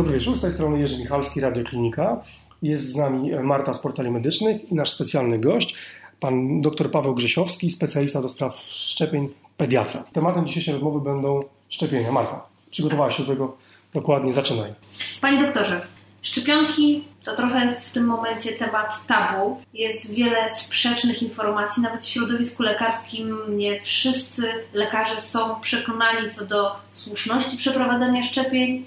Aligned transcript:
Dobry 0.00 0.18
wieczór, 0.18 0.36
z 0.36 0.40
tej 0.40 0.52
strony 0.52 0.78
Jerzy 0.78 0.98
Michalski, 0.98 1.40
Radioklinika. 1.40 2.20
Jest 2.62 2.92
z 2.92 2.96
nami 2.96 3.30
Marta 3.42 3.74
z 3.74 3.80
Portali 3.80 4.10
Medycznych 4.10 4.72
i 4.72 4.74
nasz 4.74 4.90
specjalny 4.90 5.38
gość, 5.38 5.74
pan 6.20 6.60
dr 6.60 6.90
Paweł 6.90 7.14
Grzesiowski, 7.14 7.70
specjalista 7.70 8.22
do 8.22 8.28
spraw 8.28 8.56
szczepień, 8.68 9.28
pediatra. 9.56 10.04
Tematem 10.12 10.46
dzisiejszej 10.46 10.74
rozmowy 10.74 11.00
będą 11.00 11.40
szczepienia. 11.68 12.12
Marta, 12.12 12.42
przygotowałaś 12.70 13.16
się 13.16 13.22
do 13.22 13.28
tego 13.28 13.56
dokładnie, 13.94 14.32
zaczynaj. 14.32 14.74
Panie 15.20 15.42
doktorze, 15.42 15.86
szczepionki 16.22 17.04
to 17.24 17.36
trochę 17.36 17.80
w 17.80 17.92
tym 17.92 18.04
momencie 18.04 18.52
temat 18.52 19.06
tabu. 19.06 19.60
Jest 19.74 20.14
wiele 20.14 20.50
sprzecznych 20.50 21.22
informacji, 21.22 21.82
nawet 21.82 22.04
w 22.04 22.08
środowisku 22.08 22.62
lekarskim 22.62 23.36
nie 23.48 23.80
wszyscy 23.80 24.52
lekarze 24.72 25.20
są 25.20 25.60
przekonani 25.60 26.30
co 26.30 26.46
do 26.46 26.76
słuszności 26.92 27.56
przeprowadzania 27.56 28.22
szczepień 28.22 28.84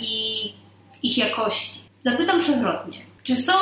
i 0.00 0.44
ich 1.02 1.18
jakości. 1.18 1.80
Zapytam 2.04 2.40
przewrotnie, 2.40 2.98
czy 3.22 3.36
są 3.36 3.52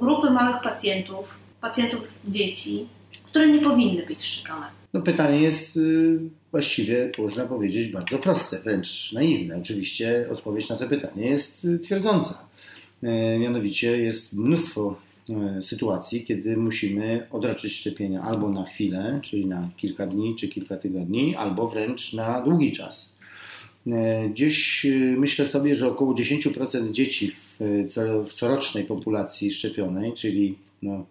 grupy 0.00 0.30
małych 0.30 0.62
pacjentów, 0.62 1.38
pacjentów 1.60 2.08
dzieci, 2.28 2.86
które 3.24 3.48
nie 3.48 3.60
powinny 3.60 4.06
być 4.06 4.24
szczepione? 4.24 4.66
No 4.92 5.02
pytanie 5.02 5.38
jest 5.38 5.76
y, 5.76 6.18
właściwie, 6.52 7.10
można 7.18 7.44
powiedzieć, 7.44 7.88
bardzo 7.88 8.18
proste, 8.18 8.60
wręcz 8.60 9.12
naiwne. 9.12 9.58
Oczywiście 9.58 10.26
odpowiedź 10.32 10.68
na 10.68 10.76
to 10.76 10.88
pytanie 10.88 11.26
jest 11.26 11.64
y, 11.64 11.78
twierdząca. 11.78 12.46
E, 13.02 13.38
mianowicie 13.38 13.98
jest 13.98 14.32
mnóstwo 14.32 14.96
e, 15.30 15.62
sytuacji, 15.62 16.24
kiedy 16.24 16.56
musimy 16.56 17.26
odraczyć 17.30 17.72
szczepienia 17.72 18.22
albo 18.22 18.48
na 18.48 18.64
chwilę, 18.64 19.20
czyli 19.22 19.46
na 19.46 19.68
kilka 19.76 20.06
dni 20.06 20.34
czy 20.34 20.48
kilka 20.48 20.76
tygodni, 20.76 21.36
albo 21.36 21.68
wręcz 21.68 22.12
na 22.12 22.40
długi 22.40 22.72
czas. 22.72 23.15
E, 23.92 24.28
gdzieś 24.28 24.86
myślę 25.16 25.48
sobie, 25.48 25.74
że 25.74 25.88
około 25.88 26.14
10% 26.14 26.92
dzieci 26.92 27.30
w, 27.30 27.56
w 28.26 28.32
corocznej 28.32 28.84
populacji 28.84 29.50
szczepionej, 29.50 30.12
czyli 30.12 30.58
no, 30.82 31.06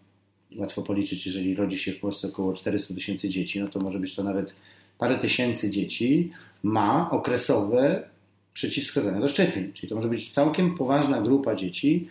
łatwo 0.57 0.81
policzyć, 0.81 1.25
jeżeli 1.25 1.55
rodzi 1.55 1.79
się 1.79 1.91
w 1.91 1.99
Polsce 1.99 2.27
około 2.27 2.53
400 2.53 2.93
tysięcy 2.93 3.29
dzieci, 3.29 3.59
no 3.59 3.67
to 3.67 3.79
może 3.79 3.99
być 3.99 4.15
to 4.15 4.23
nawet 4.23 4.55
parę 4.97 5.17
tysięcy 5.17 5.69
dzieci, 5.69 6.31
ma 6.63 7.09
okresowe 7.11 8.09
przeciwwskazania 8.53 9.19
do 9.19 9.27
szczepień. 9.27 9.73
Czyli 9.73 9.89
to 9.89 9.95
może 9.95 10.07
być 10.07 10.29
całkiem 10.29 10.75
poważna 10.75 11.21
grupa 11.21 11.55
dzieci, 11.55 12.07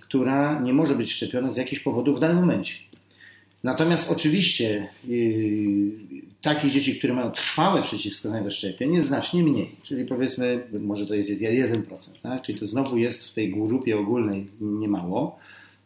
która 0.00 0.60
nie 0.60 0.72
może 0.72 0.94
być 0.94 1.12
szczepiona 1.12 1.50
z 1.50 1.56
jakichś 1.56 1.82
powodów 1.82 2.16
w 2.16 2.20
danym 2.20 2.36
momencie. 2.36 2.74
Natomiast 3.64 4.10
oczywiście 4.10 4.88
yy, 5.08 5.90
takich 6.42 6.72
dzieci, 6.72 6.98
które 6.98 7.14
mają 7.14 7.30
trwałe 7.30 7.82
przeciwwskazania 7.82 8.44
do 8.44 8.50
szczepień 8.50 8.94
jest 8.94 9.06
znacznie 9.06 9.42
mniej. 9.42 9.76
Czyli 9.82 10.04
powiedzmy, 10.04 10.64
może 10.80 11.06
to 11.06 11.14
jest 11.14 11.30
1%, 11.30 11.82
tak? 12.22 12.42
czyli 12.42 12.58
to 12.58 12.66
znowu 12.66 12.96
jest 12.96 13.28
w 13.28 13.32
tej 13.32 13.52
grupie 13.52 13.98
ogólnej 13.98 14.46
niemało, 14.60 15.38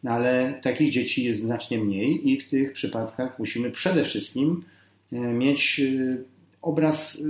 ale 0.05 0.59
takich 0.63 0.89
dzieci 0.89 1.23
jest 1.23 1.41
znacznie 1.41 1.77
mniej 1.77 2.29
i 2.29 2.39
w 2.39 2.49
tych 2.49 2.73
przypadkach 2.73 3.39
musimy 3.39 3.71
przede 3.71 4.03
wszystkim 4.03 4.63
e, 5.11 5.17
mieć 5.17 5.79
yy, 5.79 6.23
obraz 6.61 7.23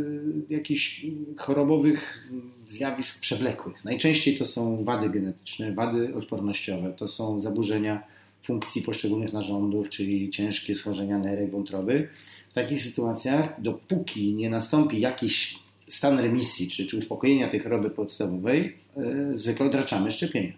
jakichś 0.49 1.05
chorobowych 1.37 2.29
zjawisk 2.65 3.19
przewlekłych. 3.19 3.85
Najczęściej 3.85 4.37
to 4.37 4.45
są 4.45 4.83
wady 4.83 5.09
genetyczne, 5.09 5.73
wady 5.73 6.15
odpornościowe, 6.15 6.93
to 6.97 7.07
są 7.07 7.39
zaburzenia 7.39 8.03
funkcji 8.43 8.81
poszczególnych 8.81 9.33
narządów, 9.33 9.89
czyli 9.89 10.29
ciężkie 10.29 10.75
schorzenia 10.75 11.17
nerek, 11.17 11.51
wątroby. 11.51 12.09
W 12.49 12.53
takich 12.53 12.81
sytuacjach, 12.81 13.61
dopóki 13.61 14.33
nie 14.33 14.49
nastąpi 14.49 14.99
jakiś 14.99 15.59
stan 15.87 16.19
remisji, 16.19 16.67
czy, 16.67 16.87
czy 16.87 16.97
uspokojenia 16.97 17.47
tej 17.47 17.59
choroby 17.59 17.89
podstawowej, 17.89 18.77
yy, 18.97 19.39
zwykle 19.39 19.65
odraczamy 19.65 20.11
szczepienia. 20.11 20.53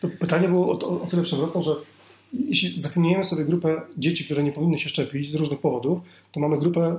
To 0.00 0.08
pytanie 0.08 0.48
było 0.48 0.66
o, 0.66 0.88
o, 0.88 1.02
o 1.02 1.06
tyle 1.06 1.22
przewrotne, 1.22 1.62
że 1.62 1.70
jeśli 2.32 2.68
zdefiniujemy 2.68 3.24
sobie 3.24 3.44
grupę 3.44 3.82
dzieci, 3.98 4.24
które 4.24 4.42
nie 4.42 4.52
powinny 4.52 4.78
się 4.78 4.88
szczepić 4.88 5.30
z 5.30 5.34
różnych 5.34 5.60
powodów, 5.60 6.00
to 6.32 6.40
mamy 6.40 6.58
grupę 6.58 6.98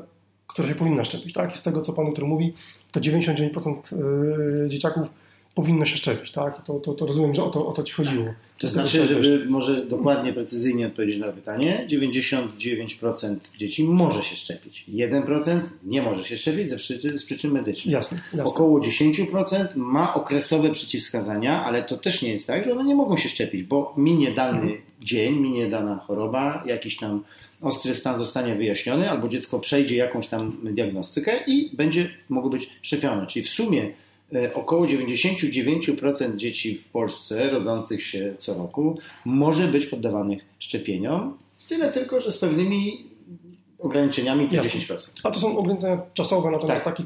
która 0.56 0.67
się 0.67 0.75
powinna 0.75 1.06
szczepić. 1.06 1.34
Tak? 1.34 1.56
I 1.56 1.57
z 1.57 1.63
tego, 1.63 1.81
co 1.81 1.94
Pan 1.94 2.11
który 2.11 2.28
mówi, 2.28 2.53
to 2.91 3.00
99% 3.00 4.66
y, 4.66 4.69
dzieciaków 4.69 5.07
powinno 5.55 5.85
się 5.85 5.97
szczepić. 5.97 6.31
Tak? 6.31 6.66
To, 6.66 6.79
to, 6.79 6.93
to 6.93 7.05
rozumiem, 7.05 7.35
że 7.35 7.43
o 7.43 7.49
to, 7.49 7.67
o 7.67 7.71
to 7.71 7.83
Ci 7.83 7.93
chodziło. 7.93 8.25
To 8.59 8.67
znaczy, 8.67 9.07
żeby 9.07 9.45
może 9.49 9.85
dokładnie, 9.85 10.33
precyzyjnie 10.33 10.88
odpowiedzieć 10.88 11.17
na 11.19 11.31
pytanie, 11.31 11.88
99% 11.89 13.35
dzieci 13.57 13.83
może 13.83 14.23
się 14.23 14.35
szczepić. 14.35 14.85
1% 14.89 15.61
nie 15.83 16.01
może 16.01 16.23
się 16.23 16.38
szczepić 16.38 16.69
ze 16.69 16.77
przyczyn, 16.77 17.17
z 17.17 17.25
przyczyn 17.25 17.51
medycznych. 17.51 17.93
Jasne, 17.93 18.17
jasne. 18.33 18.43
Około 18.43 18.79
10% 18.79 19.67
ma 19.75 20.13
okresowe 20.13 20.71
przeciwwskazania, 20.71 21.66
ale 21.66 21.83
to 21.83 21.97
też 21.97 22.22
nie 22.22 22.31
jest 22.31 22.47
tak, 22.47 22.63
że 22.63 22.72
one 22.72 22.83
nie 22.83 22.95
mogą 22.95 23.17
się 23.17 23.29
szczepić, 23.29 23.63
bo 23.63 23.93
minie 23.97 24.31
dany 24.31 24.61
mhm. 24.61 24.81
dzień, 25.01 25.39
minie 25.39 25.69
dana 25.69 25.99
choroba, 26.07 26.63
jakiś 26.66 26.97
tam 26.97 27.23
ostry 27.61 27.95
stan 27.95 28.17
zostanie 28.17 28.55
wyjaśniony, 28.55 29.09
albo 29.09 29.27
dziecko 29.27 29.59
przejdzie 29.59 29.95
jakąś 29.95 30.27
tam 30.27 30.57
diagnostykę 30.63 31.31
i 31.47 31.75
będzie 31.75 32.09
mogło 32.29 32.49
być 32.49 32.69
szczepione. 32.81 33.27
Czyli 33.27 33.45
w 33.45 33.49
sumie 33.49 33.91
około 34.53 34.86
99% 34.86 36.36
dzieci 36.36 36.78
w 36.78 36.86
Polsce 36.86 37.50
rodzących 37.50 38.03
się 38.03 38.36
co 38.40 38.53
roku 38.53 39.00
może 39.25 39.68
być 39.68 39.86
poddawanych 39.86 40.46
szczepieniom. 40.59 41.38
Tyle 41.69 41.91
tylko, 41.91 42.22
że 42.22 42.31
z 42.31 42.38
pewnymi 42.38 43.06
ograniczeniami 43.80 44.47
to 44.47 44.56
10%. 44.56 45.12
A 45.24 45.31
to 45.31 45.40
są 45.40 45.58
ograniczenia 45.58 46.02
czasowe, 46.14 46.52
natomiast 46.52 46.84
tak. 46.84 46.97
takich, 46.97 47.06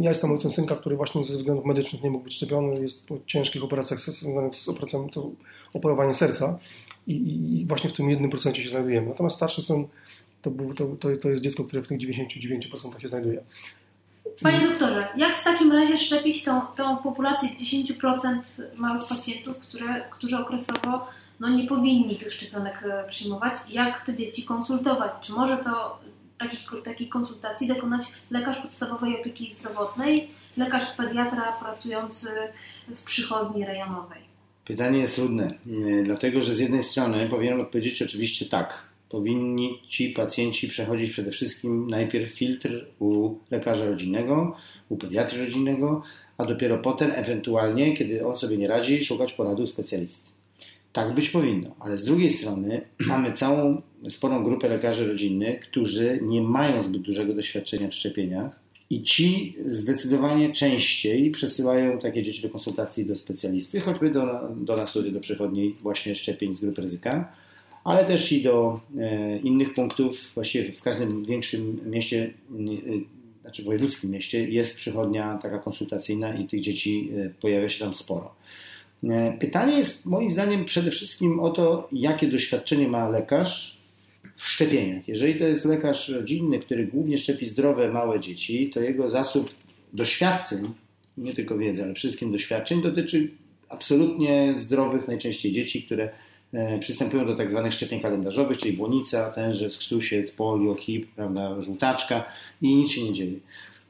ja 0.00 0.08
jestem 0.08 0.32
ojcem 0.32 0.50
synka, 0.50 0.76
który 0.76 0.96
właśnie 0.96 1.24
ze 1.24 1.36
względów 1.36 1.64
medycznych 1.64 2.02
nie 2.02 2.10
mógł 2.10 2.24
być 2.24 2.34
szczepiony, 2.34 2.82
jest 2.82 3.06
po 3.06 3.18
ciężkich 3.26 3.64
operacjach 3.64 4.00
związanych 4.00 4.56
z 4.56 4.68
operacją, 4.68 5.08
to 5.08 5.30
operowanie 5.74 6.14
serca 6.14 6.58
i, 7.06 7.12
i 7.60 7.66
właśnie 7.66 7.90
w 7.90 7.92
tym 7.92 8.10
jednym 8.10 8.30
procencie 8.30 8.62
się 8.62 8.70
znajdujemy. 8.70 9.08
Natomiast 9.08 9.36
starszy 9.36 9.62
syn 9.62 9.86
to, 10.42 10.50
był, 10.50 10.74
to, 10.74 10.86
to, 10.86 11.16
to 11.16 11.30
jest 11.30 11.42
dziecko, 11.42 11.64
które 11.64 11.82
w 11.82 11.88
tych 11.88 11.98
99% 11.98 13.00
się 13.00 13.08
znajduje. 13.08 13.42
Panie 14.42 14.68
doktorze, 14.68 15.08
jak 15.16 15.40
w 15.40 15.44
takim 15.44 15.72
razie 15.72 15.98
szczepić 15.98 16.44
tą, 16.44 16.60
tą 16.60 16.96
populację 16.96 17.48
10% 17.48 18.40
małych 18.76 19.08
pacjentów, 19.08 19.58
które, 19.58 20.04
którzy 20.10 20.38
okresowo 20.38 21.06
no, 21.40 21.48
nie 21.48 21.66
powinni 21.66 22.16
tych 22.16 22.32
szczepionek 22.32 22.82
e, 22.82 23.08
przyjmować? 23.08 23.54
Jak 23.70 24.06
te 24.06 24.14
dzieci 24.14 24.44
konsultować? 24.44 25.12
Czy 25.20 25.32
może 25.32 25.56
to 25.56 26.00
takich, 26.38 26.60
takich 26.84 27.08
konsultacji 27.08 27.68
dokonać 27.68 28.04
lekarz 28.30 28.58
podstawowej 28.58 29.20
opieki 29.20 29.52
zdrowotnej, 29.52 30.28
lekarz 30.56 30.86
pediatra 30.86 31.52
pracujący 31.52 32.28
w 32.88 33.02
przychodni 33.02 33.64
rejonowej? 33.64 34.22
Pytanie 34.64 35.00
jest 35.00 35.14
trudne, 35.14 35.50
dlatego 36.02 36.42
że 36.42 36.54
z 36.54 36.58
jednej 36.58 36.82
strony 36.82 37.28
powinienem 37.28 37.60
odpowiedzieć 37.60 38.02
oczywiście 38.02 38.46
tak. 38.46 38.82
Powinni 39.16 39.78
ci 39.88 40.10
pacjenci 40.10 40.68
przechodzić 40.68 41.10
przede 41.10 41.30
wszystkim 41.30 41.90
najpierw 41.90 42.32
filtr 42.32 42.86
u 42.98 43.34
lekarza 43.50 43.86
rodzinnego, 43.86 44.56
u 44.88 44.96
pediatry 44.96 45.44
rodzinnego, 45.44 46.02
a 46.38 46.44
dopiero 46.44 46.78
potem, 46.78 47.12
ewentualnie, 47.14 47.96
kiedy 47.96 48.26
on 48.26 48.36
sobie 48.36 48.56
nie 48.56 48.68
radzi, 48.68 49.04
szukać 49.04 49.32
porady 49.32 49.62
u 49.62 49.66
specjalisty. 49.66 50.30
Tak 50.92 51.14
być 51.14 51.30
powinno, 51.30 51.74
ale 51.80 51.96
z 51.96 52.04
drugiej 52.04 52.30
strony 52.30 52.82
mamy 53.08 53.32
całą 53.32 53.82
sporą 54.10 54.44
grupę 54.44 54.68
lekarzy 54.68 55.06
rodzinnych, 55.08 55.60
którzy 55.60 56.18
nie 56.22 56.42
mają 56.42 56.80
zbyt 56.80 57.02
dużego 57.02 57.34
doświadczenia 57.34 57.88
w 57.88 57.94
szczepieniach, 57.94 58.60
i 58.90 59.02
ci 59.02 59.54
zdecydowanie 59.66 60.52
częściej 60.52 61.30
przesyłają 61.30 61.98
takie 61.98 62.22
dzieci 62.22 62.42
do 62.42 62.48
konsultacji 62.48 63.06
do 63.06 63.16
specjalisty, 63.16 63.80
choćby 63.80 64.10
do, 64.10 64.48
do 64.56 64.76
nas, 64.76 64.98
do 65.12 65.20
przychodni 65.20 65.76
właśnie 65.82 66.14
szczepień 66.14 66.54
z 66.54 66.60
grup 66.60 66.78
ryzyka, 66.78 67.32
ale 67.86 68.04
też 68.04 68.32
i 68.32 68.42
do 68.42 68.80
e, 68.98 69.38
innych 69.38 69.74
punktów. 69.74 70.32
Właściwie 70.34 70.72
w 70.72 70.82
każdym 70.82 71.24
większym 71.24 71.80
mieście, 71.90 72.34
e, 72.50 73.42
znaczy 73.42 73.62
wojewódzkim 73.62 74.10
mieście 74.10 74.48
jest 74.48 74.76
przychodnia 74.76 75.38
taka 75.42 75.58
konsultacyjna 75.58 76.34
i 76.36 76.46
tych 76.46 76.60
dzieci 76.60 77.10
e, 77.16 77.30
pojawia 77.40 77.68
się 77.68 77.84
tam 77.84 77.94
sporo. 77.94 78.34
Pytanie 79.40 79.78
jest 79.78 80.06
moim 80.06 80.30
zdaniem 80.30 80.64
przede 80.64 80.90
wszystkim 80.90 81.40
o 81.40 81.50
to, 81.50 81.88
jakie 81.92 82.26
doświadczenie 82.26 82.88
ma 82.88 83.08
lekarz 83.08 83.78
w 84.36 84.48
szczepieniach. 84.48 85.08
Jeżeli 85.08 85.38
to 85.38 85.44
jest 85.44 85.64
lekarz 85.64 86.08
rodzinny, 86.08 86.58
który 86.58 86.86
głównie 86.86 87.18
szczepi 87.18 87.46
zdrowe, 87.46 87.92
małe 87.92 88.20
dzieci, 88.20 88.70
to 88.70 88.80
jego 88.80 89.08
zasób 89.08 89.54
doświadczeń, 89.92 90.72
nie 91.16 91.34
tylko 91.34 91.58
wiedzy, 91.58 91.82
ale 91.82 91.94
wszystkim 91.94 92.32
doświadczeń, 92.32 92.82
dotyczy 92.82 93.30
absolutnie 93.68 94.54
zdrowych, 94.56 95.08
najczęściej 95.08 95.52
dzieci, 95.52 95.82
które 95.82 96.10
przystępują 96.80 97.26
do 97.26 97.34
tak 97.34 97.50
zwanych 97.50 97.74
szczepień 97.74 98.00
kalendarzowych, 98.00 98.58
czyli 98.58 98.76
błonica, 98.76 99.30
tenże, 99.30 99.70
skrztusiec, 99.70 100.32
polio, 100.32 100.74
hip, 100.74 101.06
prawda, 101.16 101.62
żółtaczka 101.62 102.24
i 102.62 102.74
nic 102.74 102.90
się 102.90 103.04
nie 103.04 103.12
dzieje. 103.12 103.38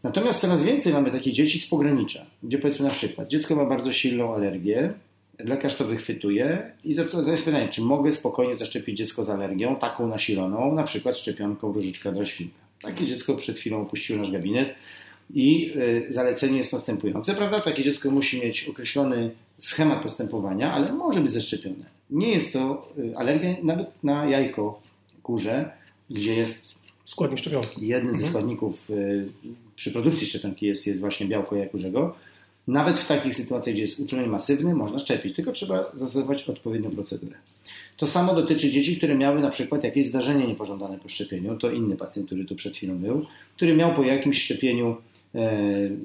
Natomiast 0.03 0.41
coraz 0.41 0.63
więcej 0.63 0.93
mamy 0.93 1.11
takich 1.11 1.35
dzieci 1.35 1.61
z 1.61 1.67
pogranicza, 1.67 2.27
gdzie 2.43 2.59
powiedzmy 2.59 2.87
na 2.87 2.93
przykład 2.93 3.29
dziecko 3.29 3.57
ma 3.57 3.65
bardzo 3.65 3.93
silną 3.93 4.35
alergię, 4.35 4.93
lekarz 5.39 5.75
to 5.75 5.85
wychwytuje 5.85 6.73
i 6.85 6.95
to 6.95 7.31
jest 7.31 7.45
pytanie, 7.45 7.69
czy 7.69 7.83
mogę 7.83 8.13
spokojnie 8.13 8.55
zaszczepić 8.55 8.99
dziecko 8.99 9.25
z 9.25 9.31
alergią, 9.31 9.77
taką 9.77 10.09
nasiloną, 10.09 10.75
na 10.75 10.83
przykład 10.83 11.19
szczepionką 11.19 11.73
różyczka 11.73 12.13
dla 12.13 12.27
świnka. 12.27 12.59
Takie 12.83 13.07
dziecko 13.07 13.35
przed 13.35 13.59
chwilą 13.59 13.83
opuściło 13.83 14.19
nasz 14.19 14.31
gabinet. 14.31 14.75
I 15.35 15.73
y, 15.77 16.07
zalecenie 16.13 16.59
jest 16.59 16.73
następujące, 16.73 17.35
prawda? 17.35 17.61
Takie 17.61 17.83
dziecko 17.83 18.11
musi 18.11 18.41
mieć 18.41 18.69
określony 18.69 19.31
schemat 19.59 20.03
postępowania, 20.03 20.73
ale 20.73 20.93
może 20.93 21.21
być 21.21 21.33
zaszczepione. 21.33 21.85
Nie 22.11 22.29
jest 22.29 22.53
to 22.53 22.89
y, 22.99 23.17
alergia 23.17 23.57
nawet 23.63 24.05
na 24.05 24.27
jajko 24.27 24.83
kurze, 25.23 25.71
gdzie 26.11 26.35
jest 26.35 26.63
składnik 27.05 27.39
szczepionki. 27.39 27.87
Jednym 27.87 28.11
mhm. 28.11 28.25
ze 28.25 28.31
składników 28.31 28.91
y, 28.91 29.29
przy 29.77 29.93
produkcji 29.93 30.27
szczepionki 30.27 30.67
jest, 30.67 30.87
jest 30.87 31.01
właśnie 31.01 31.27
białko 31.27 31.57
jakurzego. 31.57 32.15
Nawet 32.67 32.99
w 32.99 33.07
takich 33.07 33.35
sytuacjach, 33.35 33.75
gdzie 33.75 33.83
jest 33.83 34.01
uczulenie 34.01 34.29
masywny, 34.29 34.75
można 34.75 34.99
szczepić, 34.99 35.37
tylko 35.37 35.53
trzeba 35.53 35.91
zastosować 35.95 36.43
odpowiednią 36.43 36.91
procedurę. 36.91 37.37
To 37.97 38.07
samo 38.07 38.35
dotyczy 38.35 38.71
dzieci, 38.71 38.97
które 38.97 39.15
miały 39.15 39.41
na 39.41 39.51
przykład 39.51 39.85
jakieś 39.85 40.07
zdarzenie 40.07 40.47
niepożądane 40.47 40.99
po 40.99 41.09
szczepieniu. 41.09 41.57
To 41.57 41.71
inny 41.71 41.97
pacjent, 41.97 42.27
który 42.27 42.45
tu 42.45 42.57
przed 42.57 42.77
chwilą 42.77 42.99
był, 42.99 43.27
który 43.57 43.77
miał 43.77 43.95
po 43.95 44.03
jakimś 44.03 44.43
szczepieniu 44.43 44.97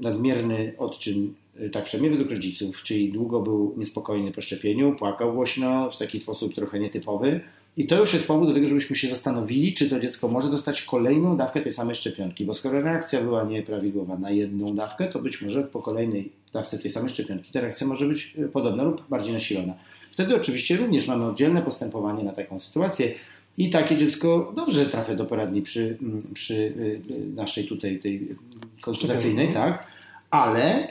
nadmierny 0.02 0.74
odczyn, 0.78 1.34
e, 1.60 1.70
tak 1.70 1.84
przynajmniej 1.84 2.12
według 2.12 2.32
rodziców, 2.32 2.84
czyli 2.84 3.12
długo 3.12 3.40
był 3.40 3.74
niespokojny 3.78 4.32
po 4.32 4.42
szczepieniu, 4.42 4.96
płakał 4.96 5.34
głośno, 5.34 5.92
w 5.92 5.98
taki 5.98 6.20
sposób 6.20 6.56
trochę 6.56 6.80
nietypowy. 6.80 7.42
I 7.78 7.88
to 7.88 8.00
już 8.00 8.14
jest 8.14 8.28
powód 8.28 8.48
do 8.48 8.54
tego, 8.54 8.66
żebyśmy 8.66 8.96
się 8.96 9.08
zastanowili, 9.08 9.74
czy 9.74 9.90
to 9.90 10.00
dziecko 10.00 10.28
może 10.28 10.50
dostać 10.50 10.82
kolejną 10.82 11.38
dawkę 11.38 11.62
tej 11.62 11.72
samej 11.72 11.96
szczepionki, 11.96 12.46
bo 12.46 12.54
skoro 12.54 12.82
reakcja 12.82 13.22
była 13.22 13.44
nieprawidłowa 13.44 14.18
na 14.18 14.32
jedną 14.32 14.76
dawkę, 14.76 15.08
to 15.08 15.20
być 15.20 15.42
może 15.42 15.64
po 15.64 15.82
kolejnej 15.82 16.32
dawce 16.54 16.80
tej 16.80 16.92
samej 16.92 17.10
szczepionki 17.10 17.52
ta 17.52 17.62
reakcja 17.62 17.88
może 17.88 18.08
być 18.08 18.34
e, 18.38 18.48
podobna 18.48 18.84
lub 18.84 19.08
bardziej 19.10 19.34
nasilona. 19.34 19.74
Wtedy 20.12 20.36
oczywiście 20.36 20.78
również 20.78 21.08
mamy 21.08 21.26
oddzielne 21.26 21.62
postępowanie 21.62 22.24
na 22.24 22.32
taką 22.32 22.60
sytuację 22.60 23.12
i 23.58 23.70
takie 23.70 23.98
dziecko 23.98 24.54
dobrze 24.56 24.86
trafia 24.86 25.16
do 25.16 25.26
poradni 25.26 25.62
przy, 25.62 25.98
mm, 26.02 26.22
przy 26.34 26.54
y, 26.54 27.02
naszej 27.36 27.68
tutaj 27.68 28.00
tej 28.00 28.36
konsultacyjnej, 28.82 29.54
tak, 29.54 29.88
ale 30.30 30.88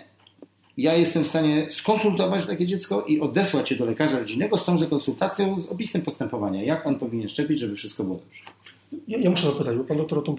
ja 0.77 0.95
jestem 0.95 1.25
w 1.25 1.27
stanie 1.27 1.71
skonsultować 1.71 2.47
takie 2.47 2.67
dziecko 2.67 3.05
i 3.05 3.21
odesłać 3.21 3.71
je 3.71 3.77
do 3.77 3.85
lekarza 3.85 4.19
rodzinnego 4.19 4.57
z 4.57 4.65
tąże 4.65 4.87
konsultacją 4.87 5.61
z 5.61 5.67
opisem 5.67 6.03
postępowania, 6.03 6.63
jak 6.63 6.87
on 6.87 6.99
powinien 6.99 7.29
szczepić, 7.29 7.59
żeby 7.59 7.77
wszystko 7.77 8.05
było 8.05 8.17
dobrze. 8.17 8.43
Ja, 9.09 9.19
ja 9.19 9.31
muszę 9.31 9.47
zapytać, 9.47 9.77
bo 9.77 9.85
pan 9.85 9.97
doktor 9.97 10.19
o 10.19 10.23
tym 10.23 10.37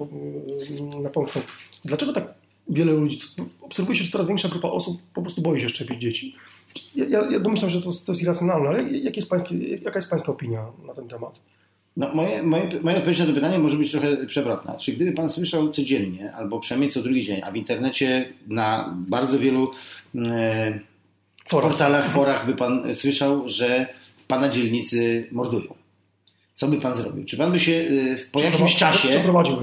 napomknął. 1.02 1.44
Dlaczego 1.86 2.14
tak 2.14 2.34
wiele 2.70 2.94
ludzi, 2.94 3.20
obserwuje 3.62 3.98
się, 3.98 4.04
że 4.04 4.12
coraz 4.12 4.28
większa 4.28 4.50
grupa 4.50 4.68
osób 4.68 5.02
po 5.14 5.22
prostu 5.22 5.42
boi 5.42 5.62
się 5.62 5.70
szczepić 5.70 6.02
dzieci? 6.02 6.36
Ja, 6.96 7.06
ja 7.32 7.40
domyślam, 7.40 7.72
że 7.72 7.82
to, 7.82 7.92
to 8.06 8.12
jest 8.12 8.22
irracjonalne, 8.22 8.70
ale 8.70 8.84
jak 8.90 9.16
jest 9.16 9.30
pańskie, 9.30 9.56
jaka 9.68 10.00
jest 10.00 10.10
Pańska 10.10 10.32
opinia 10.32 10.66
na 10.88 10.94
ten 10.94 11.08
temat? 11.08 11.40
No, 11.98 12.10
moje, 12.14 12.44
moje, 12.44 12.70
moja 12.82 12.98
odpowiedź 12.98 13.20
na 13.20 13.26
to 13.26 13.34
pytanie 13.34 13.60
może 13.60 13.78
być 13.78 13.92
trochę 13.92 14.26
przewrotna. 14.26 14.78
Czy 14.78 14.92
gdyby 14.92 15.12
Pan 15.12 15.30
słyszał 15.30 15.70
codziennie, 15.70 16.34
albo 16.34 16.60
przynajmniej 16.60 16.92
co 16.92 17.02
drugi 17.02 17.24
dzień, 17.24 17.42
a 17.44 17.52
w 17.52 17.56
internecie 17.56 18.34
na 18.48 18.96
bardzo 18.98 19.40
wielu 19.40 19.72
e, 20.16 20.80
portalach, 21.50 22.12
forach 22.12 22.46
by 22.46 22.56
Pan 22.56 22.96
słyszał, 22.96 23.48
że 23.48 23.86
w 24.18 24.24
Pana 24.24 24.50
dzielnicy 24.50 25.28
mordują. 25.32 25.74
Co 26.56 26.68
by 26.68 26.78
Pan 26.78 26.96
zrobił? 26.96 27.26
Czy 27.26 27.38
Pan 27.38 27.52
by 27.52 27.60
się 27.60 27.72
e, 27.72 27.86
po 28.32 28.40
jakimś 28.40 28.76
czasie... 28.76 29.08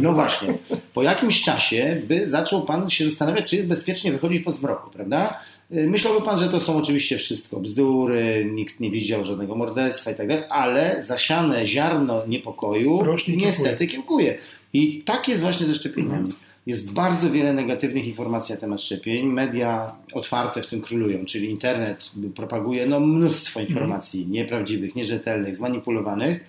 No 0.02 0.12
właśnie. 0.12 0.54
Po 0.94 1.02
jakimś 1.02 1.42
czasie 1.42 2.02
by 2.08 2.26
zaczął 2.26 2.62
Pan 2.62 2.90
się 2.90 3.04
zastanawiać, 3.04 3.50
czy 3.50 3.56
jest 3.56 3.68
bezpiecznie 3.68 4.12
wychodzić 4.12 4.42
po 4.42 4.50
zmroku, 4.50 4.90
prawda? 4.90 5.40
Y, 5.72 5.90
myślałby 5.90 6.26
pan, 6.26 6.38
że 6.38 6.48
to 6.48 6.60
są 6.60 6.76
oczywiście 6.76 7.18
wszystko 7.18 7.60
bzdury, 7.60 8.50
nikt 8.52 8.80
nie 8.80 8.90
widział 8.90 9.24
żadnego 9.24 9.54
morderstwa 9.54 10.10
i 10.10 10.14
tak 10.14 10.28
dalej, 10.28 10.44
ale 10.50 11.02
zasiane 11.02 11.66
ziarno 11.66 12.26
niepokoju 12.26 13.02
Rośnie 13.02 13.36
niestety 13.36 13.86
kiełkuje. 13.86 14.38
I 14.72 15.02
tak 15.02 15.28
jest 15.28 15.42
właśnie 15.42 15.66
ze 15.66 15.74
szczepieniami. 15.74 16.28
Jest 16.66 16.92
bardzo 16.92 17.30
wiele 17.30 17.52
negatywnych 17.52 18.06
informacji 18.06 18.54
na 18.54 18.60
temat 18.60 18.80
szczepień. 18.80 19.26
Media 19.26 19.92
otwarte 20.12 20.62
w 20.62 20.66
tym 20.66 20.80
królują, 20.80 21.24
czyli 21.24 21.50
internet 21.50 22.10
propaguje 22.34 22.86
no, 22.86 23.00
mnóstwo 23.00 23.60
informacji 23.60 24.20
mhm. 24.20 24.32
nieprawdziwych, 24.32 24.94
nierzetelnych, 24.94 25.56
zmanipulowanych. 25.56 26.40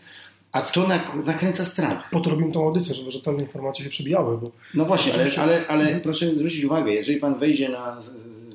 A 0.52 0.62
to 0.62 0.88
nakręca 1.26 1.66
strach. 1.66 2.10
Po 2.10 2.20
to 2.20 2.30
robimy 2.30 2.52
tą 2.52 2.68
audycję, 2.68 2.96
żeby 2.96 3.12
rzetelne 3.12 3.44
informacje 3.44 3.86
się 3.86 3.90
przebijały. 3.90 4.38
Bo... 4.38 4.52
No 4.74 4.86
właśnie, 4.86 5.14
ale, 5.14 5.24
ale, 5.38 5.68
ale 5.68 5.84
mhm. 5.84 6.02
proszę 6.02 6.36
zwrócić 6.36 6.64
uwagę, 6.64 6.92
jeżeli 6.94 7.20
pan 7.20 7.40
wejdzie 7.40 7.70
na 7.70 8.00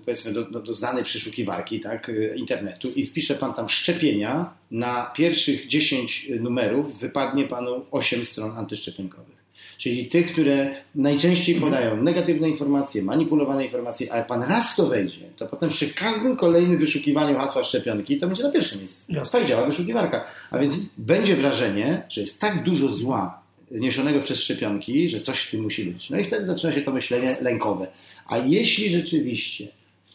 powiedzmy 0.04 0.32
do, 0.32 0.44
do, 0.44 0.60
do 0.60 0.72
znanej 0.72 1.04
przeszukiwarki 1.04 1.80
tak, 1.80 2.10
internetu 2.36 2.90
i 2.90 3.06
wpisze 3.06 3.34
pan 3.34 3.54
tam 3.54 3.68
szczepienia, 3.68 4.54
na 4.70 5.10
pierwszych 5.16 5.66
10 5.66 6.28
numerów 6.40 6.98
wypadnie 6.98 7.44
panu 7.44 7.84
8 7.90 8.24
stron 8.24 8.58
antyszczepionkowych. 8.58 9.43
Czyli 9.78 10.06
tych, 10.06 10.32
które 10.32 10.76
najczęściej 10.94 11.60
podają 11.60 12.02
negatywne 12.02 12.48
informacje, 12.48 13.02
manipulowane 13.02 13.64
informacje, 13.64 14.12
ale 14.12 14.24
pan 14.24 14.42
raz 14.42 14.72
w 14.72 14.76
to 14.76 14.86
wejdzie, 14.86 15.20
to 15.36 15.46
potem 15.46 15.68
przy 15.70 15.94
każdym 15.94 16.36
kolejnym 16.36 16.78
wyszukiwaniu 16.78 17.38
hasła 17.38 17.62
szczepionki 17.62 18.18
to 18.18 18.26
będzie 18.26 18.42
na 18.42 18.50
pierwszym 18.50 18.78
miejscu. 18.78 19.04
Jasne. 19.08 19.40
Tak 19.40 19.48
działa 19.48 19.66
wyszukiwarka. 19.66 20.24
A 20.50 20.58
więc 20.58 20.74
będzie 20.98 21.36
wrażenie, 21.36 22.02
że 22.08 22.20
jest 22.20 22.40
tak 22.40 22.62
dużo 22.62 22.88
zła 22.88 23.44
niesionego 23.70 24.20
przez 24.20 24.40
szczepionki, 24.40 25.08
że 25.08 25.20
coś 25.20 25.40
w 25.40 25.50
tym 25.50 25.62
musi 25.62 25.84
być. 25.84 26.10
No 26.10 26.18
i 26.18 26.24
wtedy 26.24 26.46
zaczyna 26.46 26.72
się 26.72 26.80
to 26.80 26.92
myślenie 26.92 27.36
lękowe. 27.40 27.86
A 28.26 28.38
jeśli 28.38 28.88
rzeczywiście 28.90 29.68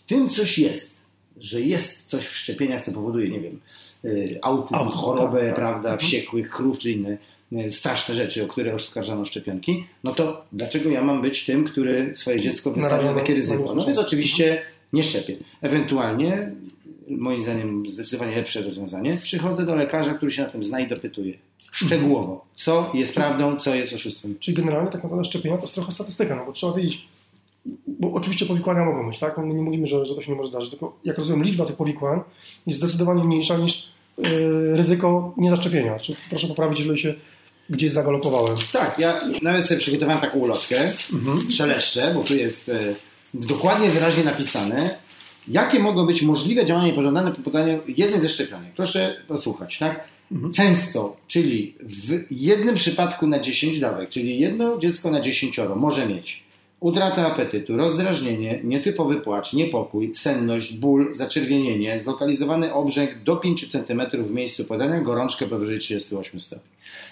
tym 0.08 0.30
coś 0.30 0.60
jest, 0.60 0.96
że 1.38 1.62
jest 1.62 2.06
coś 2.06 2.26
w 2.26 2.36
szczepieniach, 2.36 2.86
co 2.86 2.92
powoduje, 2.92 3.30
nie 3.30 3.40
wiem, 3.40 3.60
y, 4.06 4.40
autyzm, 4.42 4.76
Auto, 4.76 4.98
chorobę, 4.98 5.40
tak, 5.40 5.48
tak. 5.48 5.56
prawda, 5.56 5.90
mhm. 5.90 6.00
wściekłych 6.00 6.50
krów 6.50 6.78
czy 6.78 6.92
inne 6.92 7.18
straszne 7.72 8.16
rzeczy, 8.16 8.44
o 8.44 8.48
które 8.48 8.74
oskarżano 8.74 9.26
szczepionki, 9.26 9.86
no 10.04 10.14
to 10.14 10.46
dlaczego 10.52 10.90
ja 10.90 11.04
mam 11.04 11.22
być 11.22 11.46
tym, 11.46 11.64
który 11.64 12.14
swoje 12.16 12.40
dziecko 12.40 12.72
wystawia 12.72 13.06
na 13.06 13.14
takie 13.14 13.36
ryzyko? 13.36 13.76
No 13.76 13.86
więc 13.86 14.00
oczywiście 14.00 14.62
nie 14.94 15.04
szczepię. 15.04 15.36
Ewentualnie, 15.62 16.52
moim 17.08 17.42
zdaniem 17.42 17.88
zdecydowanie 17.88 18.36
lepsze 18.36 18.62
rozwiązanie, 18.62 19.18
przychodzę 19.24 19.66
do 19.66 19.76
lekarza, 19.76 20.14
który 20.14 20.32
się 20.32 20.42
na 20.42 20.50
tym 20.50 20.64
zna 20.64 20.80
i 20.80 20.88
dopytuje 20.88 21.34
szczegółowo, 21.72 22.46
co 22.56 22.92
jest 22.94 23.16
prawdą, 23.16 23.56
co 23.56 23.76
jest 23.76 23.94
oszustwem. 23.94 24.36
Czyli 24.40 24.58
generalnie 24.58 24.92
tak 24.92 25.04
naprawdę 25.04 25.26
szczepienia 25.26 25.58
to 25.58 25.64
jest 25.64 25.74
trochę 25.74 25.92
statystyka, 25.92 26.36
no 26.36 26.46
bo 26.46 26.54
trzeba 26.54 26.74
wiedzieć, 26.74 27.08
bo 27.88 28.14
oczywiście 28.14 28.46
powikłania 28.46 28.86
mogą 28.86 29.10
być, 29.10 29.20
tak? 29.20 29.38
My 29.38 29.54
nie 29.54 29.62
mówimy, 29.62 29.88
że, 29.88 30.06
że 30.06 30.16
to 30.16 30.22
się 30.22 30.32
nie 30.32 30.38
może 30.38 30.50
zdarzyć, 30.50 30.70
tylko 30.70 30.98
jak 31.06 31.18
rozumiem, 31.18 31.44
liczba 31.44 31.66
tych 31.66 31.76
powikłań 31.76 32.20
jest 32.68 32.80
zdecydowanie 32.80 33.24
mniejsza 33.24 33.58
niż 33.58 33.88
yy, 34.18 34.28
ryzyko 34.78 35.34
niezaszczepienia. 35.38 36.00
Czy 36.00 36.16
proszę 36.30 36.48
poprawić, 36.48 36.80
jeżeli 36.80 37.00
się 37.00 37.14
gdzieś 37.70 37.92
zagalopowałem. 37.92 38.58
Tak, 38.72 39.00
ja 39.00 39.22
nawet 39.42 39.66
sobie 39.66 39.80
przygotowałem 39.80 40.22
taką 40.22 40.40
ulotkę, 40.40 40.92
mhm. 41.14 41.52
szeleszcze, 41.52 42.12
bo 42.14 42.24
tu 42.24 42.36
jest 42.36 42.68
yy, 42.68 42.96
dokładnie 43.34 43.90
wyraźnie 43.90 44.24
napisane, 44.24 44.96
jakie 45.48 45.80
mogą 45.80 46.08
być 46.08 46.22
możliwe 46.22 46.66
działania 46.66 46.88
niepożądane 46.88 47.32
po 47.32 47.42
podaniu 47.42 47.80
jednej 47.88 48.20
ze 48.20 48.30
szczepionek. 48.30 48.72
Proszę 48.76 49.22
posłuchać, 49.28 49.78
tak? 49.78 50.04
Mhm. 50.32 50.54
Często, 50.54 51.18
czyli 51.28 51.76
w 51.82 52.26
jednym 52.32 52.76
przypadku 52.76 53.28
na 53.28 53.40
10 53.40 53.80
dawek, 53.80 54.10
czyli 54.10 54.40
jedno 54.40 54.78
dziecko 54.78 55.12
na 55.12 55.22
10 55.22 55.60
może 55.76 56.08
mieć 56.08 56.49
Utrata 56.80 57.28
apetytu, 57.28 57.78
rozdrażnienie, 57.78 58.60
nietypowy 58.64 59.16
płacz, 59.16 59.54
niepokój, 59.54 60.16
senność, 60.16 60.74
ból, 60.74 61.14
zaczerwienienie, 61.14 62.00
zlokalizowany 62.00 62.74
obrzęk 62.74 63.24
do 63.24 63.36
5 63.36 63.72
cm 63.72 64.02
w 64.14 64.32
miejscu 64.32 64.66
podania, 64.66 65.02
gorączkę 65.02 65.48
powyżej 65.48 65.80
38 65.80 66.40
stopni. 66.40 66.70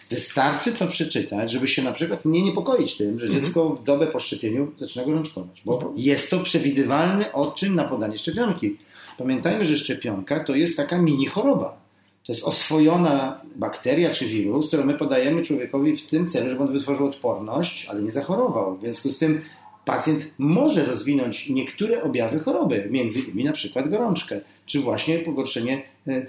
Wystarczy 0.10 0.72
to 0.72 0.88
przeczytać, 0.88 1.52
żeby 1.52 1.68
się 1.68 1.84
na 1.84 1.92
przykład 1.92 2.26
nie 2.26 2.42
niepokoić 2.42 2.98
tym, 2.98 3.20
że 3.20 3.26
mhm. 3.26 3.44
dziecko 3.44 3.70
w 3.70 3.84
dobę 3.84 4.08
po 4.08 4.20
szczepieniu 4.20 4.72
zaczyna 4.78 5.06
gorączkować, 5.06 5.62
bo 5.66 5.94
jest 5.96 6.30
to 6.30 6.40
przewidywalny 6.40 7.34
odczyn 7.34 7.76
na 7.76 7.84
podanie 7.84 8.18
szczepionki. 8.18 8.78
Pamiętajmy, 9.18 9.66
że 9.66 9.78
szczepionka 9.78 10.44
to 10.44 10.56
jest 10.56 10.78
taka 10.78 10.98
mini 10.98 11.26
choroba. 11.26 11.88
To 12.26 12.34
jest 12.34 12.44
oswojona 12.44 13.42
bakteria 13.56 14.12
czy 14.12 14.26
wirus, 14.26 14.68
którą 14.68 14.86
my 14.86 14.94
podajemy 14.94 15.42
człowiekowi 15.42 15.96
w 15.96 16.08
tym 16.08 16.28
celu, 16.28 16.50
żeby 16.50 16.62
on 16.62 16.74
wytworzył 16.74 17.06
odporność, 17.08 17.86
ale 17.90 18.02
nie 18.02 18.12
zachorował. 18.12 18.78
W 18.78 18.82
związku 18.82 19.10
z 19.10 19.18
tym 19.18 19.42
pacjent 19.88 20.26
może 20.38 20.86
rozwinąć 20.86 21.50
niektóre 21.50 22.04
objawy 22.04 22.40
choroby, 22.40 22.88
między 22.92 23.20
innymi 23.20 23.44
na 23.44 23.52
przykład 23.52 23.90
gorączkę, 23.90 24.42
czy 24.66 24.80
właśnie 24.80 25.20
pogorszenie 25.20 25.82
e, 26.08 26.26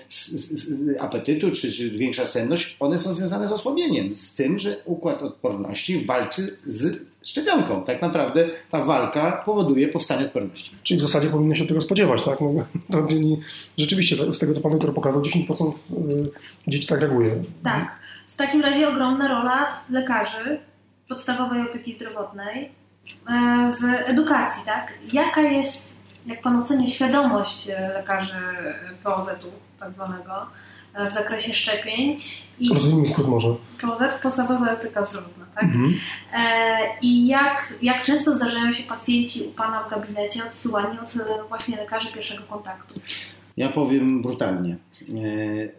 apetytu, 1.00 1.50
czy, 1.50 1.72
czy 1.72 1.90
większa 1.90 2.26
senność. 2.26 2.76
One 2.80 2.98
są 2.98 3.12
związane 3.12 3.48
z 3.48 3.52
osłabieniem, 3.52 4.14
z 4.14 4.34
tym, 4.34 4.58
że 4.58 4.76
układ 4.84 5.22
odporności 5.22 6.04
walczy 6.04 6.56
z 6.66 7.00
szczepionką. 7.22 7.84
Tak 7.84 8.02
naprawdę 8.02 8.48
ta 8.70 8.84
walka 8.84 9.42
powoduje 9.46 9.88
powstanie 9.88 10.24
odporności. 10.26 10.76
Czyli 10.82 10.98
w 10.98 11.02
zasadzie 11.02 11.28
powinno 11.28 11.54
się 11.54 11.66
tego 11.66 11.80
spodziewać, 11.80 12.22
tak? 12.24 12.38
No, 12.40 13.06
rzeczywiście, 13.78 14.32
z 14.32 14.38
tego 14.38 14.54
co 14.54 14.60
Pan 14.60 14.72
doktor 14.72 14.94
pokazał, 14.94 15.22
10% 15.22 15.72
y, 15.72 16.30
dzieci 16.66 16.88
tak 16.88 17.00
reaguje. 17.00 17.42
Tak. 17.64 17.98
W 18.28 18.36
takim 18.36 18.60
razie 18.60 18.88
ogromna 18.88 19.28
rola 19.28 19.80
lekarzy 19.90 20.60
podstawowej 21.08 21.62
opieki 21.70 21.94
zdrowotnej 21.94 22.77
w 23.80 23.84
edukacji, 24.06 24.62
tak? 24.66 24.94
Jaka 25.12 25.40
jest, 25.40 25.96
jak 26.26 26.42
Pan 26.42 26.56
ocenia, 26.56 26.86
świadomość 26.86 27.68
e, 27.68 27.92
lekarzy 27.94 28.34
POZ-u 29.02 29.48
tak 29.80 29.94
zwanego 29.94 30.46
w 31.10 31.12
zakresie 31.12 31.54
szczepień. 31.54 32.20
I 32.60 32.74
Rozumiem 32.74 33.08
skrót 33.08 33.28
może. 33.28 33.48
POZ, 33.80 34.00
podstawowa 34.22 34.72
opieka 34.72 35.04
zdrowotna, 35.04 35.44
tak? 35.54 35.64
Mhm. 35.64 35.94
I 37.02 37.26
jak, 37.26 37.74
jak 37.82 38.02
często 38.02 38.36
zdarzają 38.36 38.72
się 38.72 38.82
pacjenci 38.82 39.42
u 39.42 39.50
Pana 39.50 39.82
w 39.82 39.90
gabinecie 39.90 40.44
odsyłani 40.44 40.98
od 40.98 41.14
właśnie 41.48 41.76
lekarzy 41.76 42.12
pierwszego 42.12 42.42
kontaktu? 42.42 43.00
Ja 43.56 43.68
powiem 43.68 44.22
brutalnie. 44.22 44.76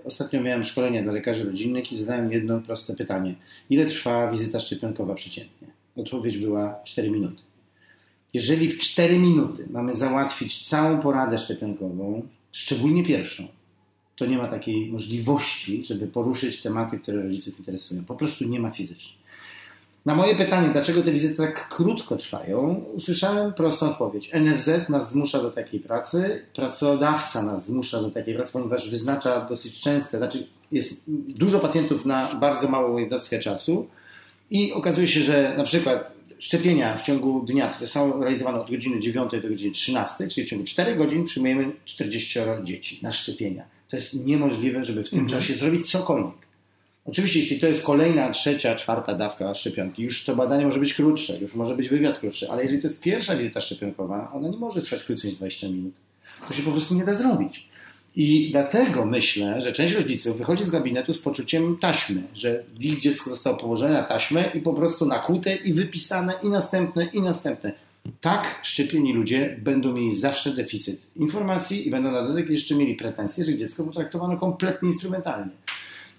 Ostatnio 0.05 0.41
miałem 0.41 0.63
szkolenie 0.63 1.03
dla 1.03 1.13
lekarzy 1.13 1.45
rodzinnych 1.45 1.91
i 1.91 1.99
zadałem 1.99 2.31
jedno 2.31 2.59
proste 2.59 2.95
pytanie. 2.95 3.33
Ile 3.69 3.85
trwa 3.85 4.31
wizyta 4.31 4.59
szczepionkowa 4.59 5.15
przeciętnie? 5.15 5.67
Odpowiedź 5.95 6.37
była 6.37 6.79
4 6.83 7.11
minuty. 7.11 7.43
Jeżeli 8.33 8.69
w 8.69 8.77
4 8.77 9.19
minuty 9.19 9.67
mamy 9.69 9.95
załatwić 9.95 10.67
całą 10.67 10.99
poradę 10.99 11.37
szczepionkową, 11.37 12.27
szczególnie 12.51 13.03
pierwszą, 13.03 13.47
to 14.15 14.25
nie 14.25 14.37
ma 14.37 14.47
takiej 14.47 14.91
możliwości, 14.91 15.85
żeby 15.85 16.07
poruszyć 16.07 16.61
tematy, 16.61 16.99
które 16.99 17.23
rodziców 17.23 17.59
interesują. 17.59 18.05
Po 18.05 18.15
prostu 18.15 18.45
nie 18.45 18.59
ma 18.59 18.71
fizycznie. 18.71 19.19
Na 20.05 20.15
moje 20.15 20.35
pytanie, 20.35 20.69
dlaczego 20.73 21.01
te 21.01 21.11
wizyty 21.11 21.35
tak 21.35 21.69
krótko 21.69 22.17
trwają, 22.17 22.75
usłyszałem 22.93 23.53
prostą 23.53 23.91
odpowiedź. 23.91 24.31
NFZ 24.33 24.89
nas 24.89 25.11
zmusza 25.11 25.41
do 25.41 25.51
takiej 25.51 25.79
pracy, 25.79 26.45
pracodawca 26.55 27.43
nas 27.43 27.65
zmusza 27.65 28.01
do 28.01 28.11
takiej 28.11 28.35
pracy, 28.35 28.53
ponieważ 28.53 28.89
wyznacza 28.89 29.45
dosyć 29.45 29.79
częste, 29.79 30.17
znaczy 30.17 30.47
jest 30.71 31.03
dużo 31.07 31.59
pacjentów 31.59 32.05
na 32.05 32.35
bardzo 32.35 32.67
małą 32.67 32.97
jednostkę 32.97 33.39
czasu 33.39 33.87
i 34.49 34.73
okazuje 34.73 35.07
się, 35.07 35.21
że 35.21 35.53
na 35.57 35.63
przykład 35.63 36.11
szczepienia 36.39 36.97
w 36.97 37.01
ciągu 37.01 37.41
dnia, 37.45 37.69
które 37.69 37.87
są 37.87 38.21
realizowane 38.21 38.61
od 38.61 38.71
godziny 38.71 38.99
9 38.99 39.31
do 39.31 39.49
godziny 39.49 39.71
13, 39.71 40.27
czyli 40.27 40.47
w 40.47 40.49
ciągu 40.49 40.65
4 40.65 40.95
godzin 40.95 41.23
przyjmujemy 41.23 41.71
40 41.85 42.39
dzieci 42.63 42.99
na 43.01 43.11
szczepienia. 43.11 43.63
To 43.89 43.95
jest 43.95 44.13
niemożliwe, 44.13 44.83
żeby 44.83 45.03
w 45.03 45.09
tym 45.09 45.19
mhm. 45.19 45.41
czasie 45.41 45.53
zrobić 45.53 45.91
cokolwiek. 45.91 46.49
Oczywiście, 47.05 47.39
jeśli 47.39 47.59
to 47.59 47.67
jest 47.67 47.83
kolejna, 47.83 48.31
trzecia, 48.31 48.75
czwarta 48.75 49.13
dawka 49.15 49.53
szczepionki, 49.53 50.03
już 50.03 50.25
to 50.25 50.35
badanie 50.35 50.65
może 50.65 50.79
być 50.79 50.93
krótsze, 50.93 51.37
już 51.41 51.55
może 51.55 51.75
być 51.75 51.89
wywiad 51.89 52.19
krótszy, 52.19 52.51
ale 52.51 52.63
jeżeli 52.63 52.81
to 52.81 52.87
jest 52.87 53.01
pierwsza 53.01 53.35
wizyta 53.35 53.61
szczepionkowa, 53.61 54.31
ona 54.33 54.49
nie 54.49 54.57
może 54.57 54.81
trwać 54.81 55.03
krócej 55.03 55.29
niż 55.29 55.37
20 55.37 55.67
minut. 55.67 55.93
To 56.47 56.53
się 56.53 56.63
po 56.63 56.71
prostu 56.71 56.95
nie 56.95 57.05
da 57.05 57.15
zrobić. 57.15 57.68
I 58.15 58.49
dlatego 58.51 59.05
myślę, 59.05 59.61
że 59.61 59.71
część 59.71 59.93
rodziców 59.93 60.37
wychodzi 60.37 60.63
z 60.63 60.69
gabinetu 60.69 61.13
z 61.13 61.19
poczuciem 61.19 61.77
taśmy, 61.77 62.23
że 62.33 62.63
ich 62.79 62.99
dziecko 62.99 63.29
zostało 63.29 63.57
położone 63.57 63.93
na 63.93 64.03
taśmę 64.03 64.51
i 64.53 64.59
po 64.59 64.73
prostu 64.73 65.05
nakute 65.05 65.55
i 65.55 65.73
wypisane 65.73 66.33
i 66.43 66.47
następne 66.47 67.05
i 67.13 67.21
następne. 67.21 67.71
Tak 68.21 68.59
szczepieni 68.63 69.13
ludzie 69.13 69.59
będą 69.61 69.93
mieli 69.93 70.13
zawsze 70.13 70.55
deficyt 70.55 71.01
informacji 71.15 71.87
i 71.87 71.91
będą 71.91 72.11
na 72.11 72.21
dodatek 72.21 72.49
jeszcze 72.49 72.75
mieli 72.75 72.95
pretensje, 72.95 73.45
że 73.45 73.55
dziecko 73.55 73.83
potraktowano 73.83 74.37
kompletnie 74.37 74.89
instrumentalnie. 74.89 75.51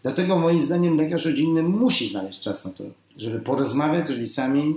Dlatego 0.03 0.39
moim 0.39 0.63
zdaniem 0.63 0.97
lekarz 0.97 1.25
rodzinny 1.25 1.63
musi 1.63 2.09
znaleźć 2.09 2.41
czas 2.41 2.65
na 2.65 2.71
to, 2.71 2.85
żeby 3.17 3.41
porozmawiać 3.41 4.09
z 4.09 4.11
rodzicami. 4.11 4.75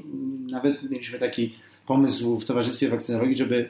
Nawet 0.51 0.89
mieliśmy 0.89 1.19
taki 1.19 1.55
pomysł 1.87 2.39
w 2.39 2.45
Towarzystwie 2.45 2.89
Wakcynologii, 2.89 3.35
żeby 3.35 3.69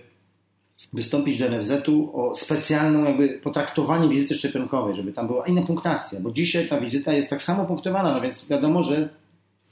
wystąpić 0.93 1.37
do 1.37 1.49
NFZ-u 1.49 2.11
o 2.13 2.35
specjalną 2.35 3.03
jakby 3.03 3.29
potraktowanie 3.29 4.09
wizyty 4.09 4.35
szczepionkowej, 4.35 4.95
żeby 4.95 5.13
tam 5.13 5.27
była 5.27 5.47
inna 5.47 5.61
punktacja, 5.61 6.19
bo 6.19 6.31
dzisiaj 6.31 6.67
ta 6.67 6.81
wizyta 6.81 7.13
jest 7.13 7.29
tak 7.29 7.41
samo 7.41 7.65
punktowana, 7.65 8.13
no 8.13 8.21
więc 8.21 8.47
wiadomo, 8.47 8.81
że 8.81 9.09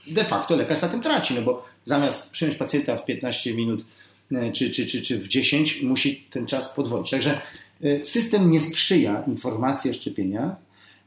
de 0.07 0.23
facto 0.23 0.55
lekarz 0.55 0.81
na 0.81 0.87
tym 0.87 1.01
traci, 1.01 1.33
no 1.33 1.41
bo 1.41 1.65
zamiast 1.83 2.29
przyjąć 2.29 2.57
pacjenta 2.57 2.97
w 2.97 3.05
15 3.05 3.53
minut 3.53 3.85
e, 4.31 4.51
czy, 4.51 4.71
czy, 4.71 4.85
czy, 4.85 5.01
czy 5.01 5.19
w 5.19 5.27
10 5.27 5.81
musi 5.81 6.25
ten 6.29 6.45
czas 6.45 6.73
podwoić. 6.73 7.09
Także 7.09 7.41
e, 7.83 8.05
system 8.05 8.51
nie 8.51 8.59
sprzyja 8.59 9.23
informacji 9.27 9.91
o 9.91 9.93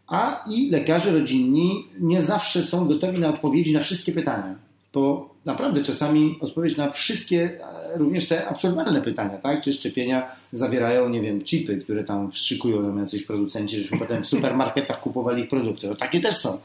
a 0.07 0.45
i 0.51 0.71
lekarze 0.71 1.13
rodzinni 1.13 1.85
nie 2.01 2.21
zawsze 2.21 2.63
są 2.63 2.89
gotowi 2.89 3.19
na 3.19 3.29
odpowiedzi 3.29 3.73
na 3.73 3.81
wszystkie 3.81 4.13
pytania, 4.13 4.55
bo 4.93 5.34
naprawdę 5.45 5.83
czasami 5.83 6.39
odpowiedź 6.41 6.77
na 6.77 6.91
wszystkie, 6.91 7.61
e, 7.95 7.99
również 7.99 8.29
te 8.29 8.49
absurdalne 8.49 9.03
pytania, 9.03 9.39
tak? 9.39 9.63
Czy 9.63 9.73
szczepienia 9.73 10.37
zawierają, 10.53 11.09
nie 11.09 11.21
wiem, 11.21 11.45
chipy, 11.45 11.77
które 11.77 12.05
tam 12.05 12.33
wstrzykują 12.33 12.83
nam 12.83 12.99
jacyś 12.99 13.23
producenci, 13.23 13.77
żebyśmy 13.77 13.99
potem 13.99 14.23
w 14.23 14.27
supermarketach 14.27 15.01
kupowali 15.01 15.43
ich 15.43 15.49
produkty. 15.49 15.89
No 15.89 15.95
takie 15.95 16.21
też 16.21 16.37
są. 16.37 16.59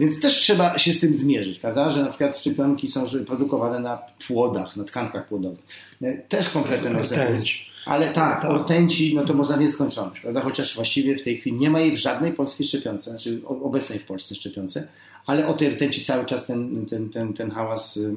Więc 0.00 0.20
też 0.20 0.32
trzeba 0.32 0.78
się 0.78 0.92
z 0.92 1.00
tym 1.00 1.16
zmierzyć, 1.16 1.58
prawda? 1.58 1.88
Że 1.88 2.02
na 2.02 2.08
przykład 2.08 2.38
szczepionki 2.38 2.90
są 2.90 3.04
produkowane 3.26 3.80
na 3.80 3.98
płodach, 4.26 4.76
na 4.76 4.84
tkankach 4.84 5.28
płodowych. 5.28 5.60
E, 6.02 6.18
też 6.18 6.48
kompletne 6.48 6.90
nonsensy. 6.90 7.46
Ale 7.84 8.06
tak, 8.06 8.42
tak, 8.42 8.50
ortenci, 8.50 9.14
no 9.14 9.24
to 9.24 9.34
można 9.34 9.56
nieskończoność, 9.56 10.20
prawda? 10.20 10.40
Chociaż 10.40 10.74
właściwie 10.74 11.16
w 11.16 11.22
tej 11.22 11.36
chwili 11.36 11.56
nie 11.56 11.70
ma 11.70 11.80
jej 11.80 11.92
w 11.92 11.98
żadnej 11.98 12.32
polskiej 12.32 12.66
szczepionce, 12.66 13.10
znaczy 13.10 13.40
obecnej 13.46 13.98
w 13.98 14.04
Polsce 14.04 14.34
szczepionce, 14.34 14.88
ale 15.26 15.46
o 15.46 15.52
tej 15.52 15.70
rtęci 15.70 16.04
cały 16.04 16.24
czas 16.24 16.46
ten, 16.46 16.86
ten, 16.86 17.10
ten, 17.10 17.32
ten 17.32 17.50
hałas 17.50 17.96
y, 17.96 18.10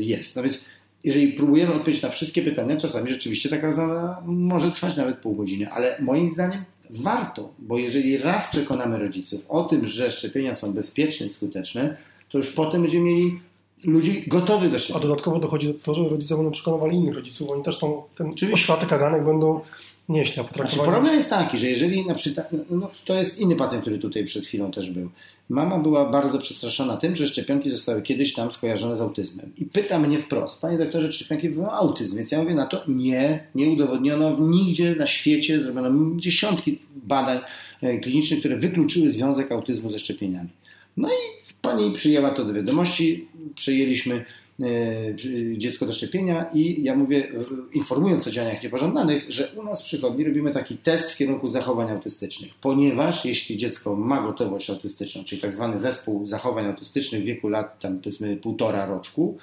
jest. 0.00 0.36
No 0.36 0.42
więc 0.42 0.64
jeżeli 1.04 1.32
próbujemy 1.32 1.74
odpowiedzieć 1.74 2.02
na 2.02 2.10
wszystkie 2.10 2.42
pytania, 2.42 2.76
czasami 2.76 3.08
rzeczywiście 3.08 3.48
taka 3.48 3.66
rozmowa 3.66 4.22
może 4.26 4.70
trwać 4.70 4.96
nawet 4.96 5.18
pół 5.18 5.34
godziny, 5.34 5.70
ale 5.70 5.96
moim 6.00 6.30
zdaniem 6.30 6.64
warto, 6.90 7.52
bo 7.58 7.78
jeżeli 7.78 8.18
raz 8.18 8.50
przekonamy 8.50 8.98
rodziców 8.98 9.44
o 9.48 9.64
tym, 9.64 9.84
że 9.84 10.10
szczepienia 10.10 10.54
są 10.54 10.72
bezpieczne 10.72 11.26
i 11.26 11.32
skuteczne, 11.32 11.96
to 12.28 12.38
już 12.38 12.52
potem 12.52 12.82
będziemy 12.82 13.04
mieli 13.04 13.40
ludzi 13.84 14.24
gotowych 14.26 14.70
do 14.70 14.78
szczepienia. 14.78 15.04
A 15.04 15.08
dodatkowo 15.08 15.38
dochodzi 15.38 15.66
do 15.66 15.74
tego, 15.74 15.94
że 15.94 16.08
rodzice 16.08 16.36
będą 16.36 16.50
przekonywali 16.50 16.96
innych 16.96 17.14
rodziców, 17.14 17.50
oni 17.50 17.62
też 17.62 17.78
tą, 17.78 18.02
ten 18.18 18.26
Oczywiście. 18.26 18.54
oświaty 18.54 18.86
kaganek 18.86 19.24
będą 19.24 19.60
nieśli, 20.08 20.42
a 20.42 20.54
znaczy, 20.54 20.76
problem 20.78 21.14
jest 21.14 21.30
taki, 21.30 21.58
że 21.58 21.68
jeżeli 21.68 22.06
na 22.06 22.14
przykład, 22.14 22.50
no, 22.70 22.88
to 23.04 23.14
jest 23.14 23.38
inny 23.38 23.56
pacjent, 23.56 23.82
który 23.82 23.98
tutaj 23.98 24.24
przed 24.24 24.46
chwilą 24.46 24.70
też 24.70 24.90
był. 24.90 25.10
Mama 25.48 25.78
była 25.78 26.10
bardzo 26.10 26.38
przestraszona 26.38 26.96
tym, 26.96 27.16
że 27.16 27.26
szczepionki 27.26 27.70
zostały 27.70 28.02
kiedyś 28.02 28.34
tam 28.34 28.50
skojarzone 28.50 28.96
z 28.96 29.00
autyzmem. 29.00 29.52
I 29.58 29.64
pyta 29.64 29.98
mnie 29.98 30.18
wprost, 30.18 30.60
panie 30.60 30.78
doktorze, 30.78 31.08
czy 31.08 31.12
szczepionki 31.12 31.48
wywołają 31.48 31.72
autyzm? 31.72 32.16
Więc 32.16 32.30
ja 32.30 32.42
mówię 32.42 32.54
na 32.54 32.66
to, 32.66 32.82
nie, 32.88 33.46
nie 33.54 33.70
udowodniono 33.70 34.40
nigdzie 34.40 34.94
na 34.94 35.06
świecie, 35.06 35.62
zrobiono 35.62 36.16
dziesiątki 36.16 36.78
badań 36.94 37.38
e, 37.82 37.98
klinicznych, 37.98 38.40
które 38.40 38.56
wykluczyły 38.56 39.10
związek 39.10 39.52
autyzmu 39.52 39.90
ze 39.90 39.98
szczepieniami. 39.98 40.48
No 40.96 41.08
i 41.08 41.41
pani 41.62 41.92
przyjęła 41.92 42.30
to 42.30 42.44
do 42.44 42.52
wiadomości, 42.52 43.28
przyjęliśmy 43.54 44.24
E, 44.60 45.56
dziecko 45.56 45.86
do 45.86 45.92
szczepienia 45.92 46.50
i 46.54 46.82
ja 46.82 46.96
mówię, 46.96 47.28
informując 47.72 48.26
o 48.26 48.30
działaniach 48.30 48.62
niepożądanych, 48.62 49.24
że 49.28 49.52
u 49.56 49.62
nas 49.62 49.82
w 49.82 49.84
przychodni 49.84 50.24
robimy 50.24 50.50
taki 50.50 50.76
test 50.76 51.10
w 51.10 51.16
kierunku 51.16 51.48
zachowań 51.48 51.90
autystycznych, 51.90 52.54
ponieważ 52.60 53.24
jeśli 53.24 53.56
dziecko 53.56 53.96
ma 53.96 54.22
gotowość 54.22 54.70
autystyczną, 54.70 55.24
czyli 55.24 55.40
tak 55.40 55.54
zwany 55.54 55.78
zespół 55.78 56.26
zachowań 56.26 56.66
autystycznych 56.66 57.22
w 57.22 57.24
wieku 57.24 57.48
lat 57.48 57.80
tam 57.80 57.98
powiedzmy 57.98 58.36
półtora 58.36 58.86
roczku, 58.86 59.38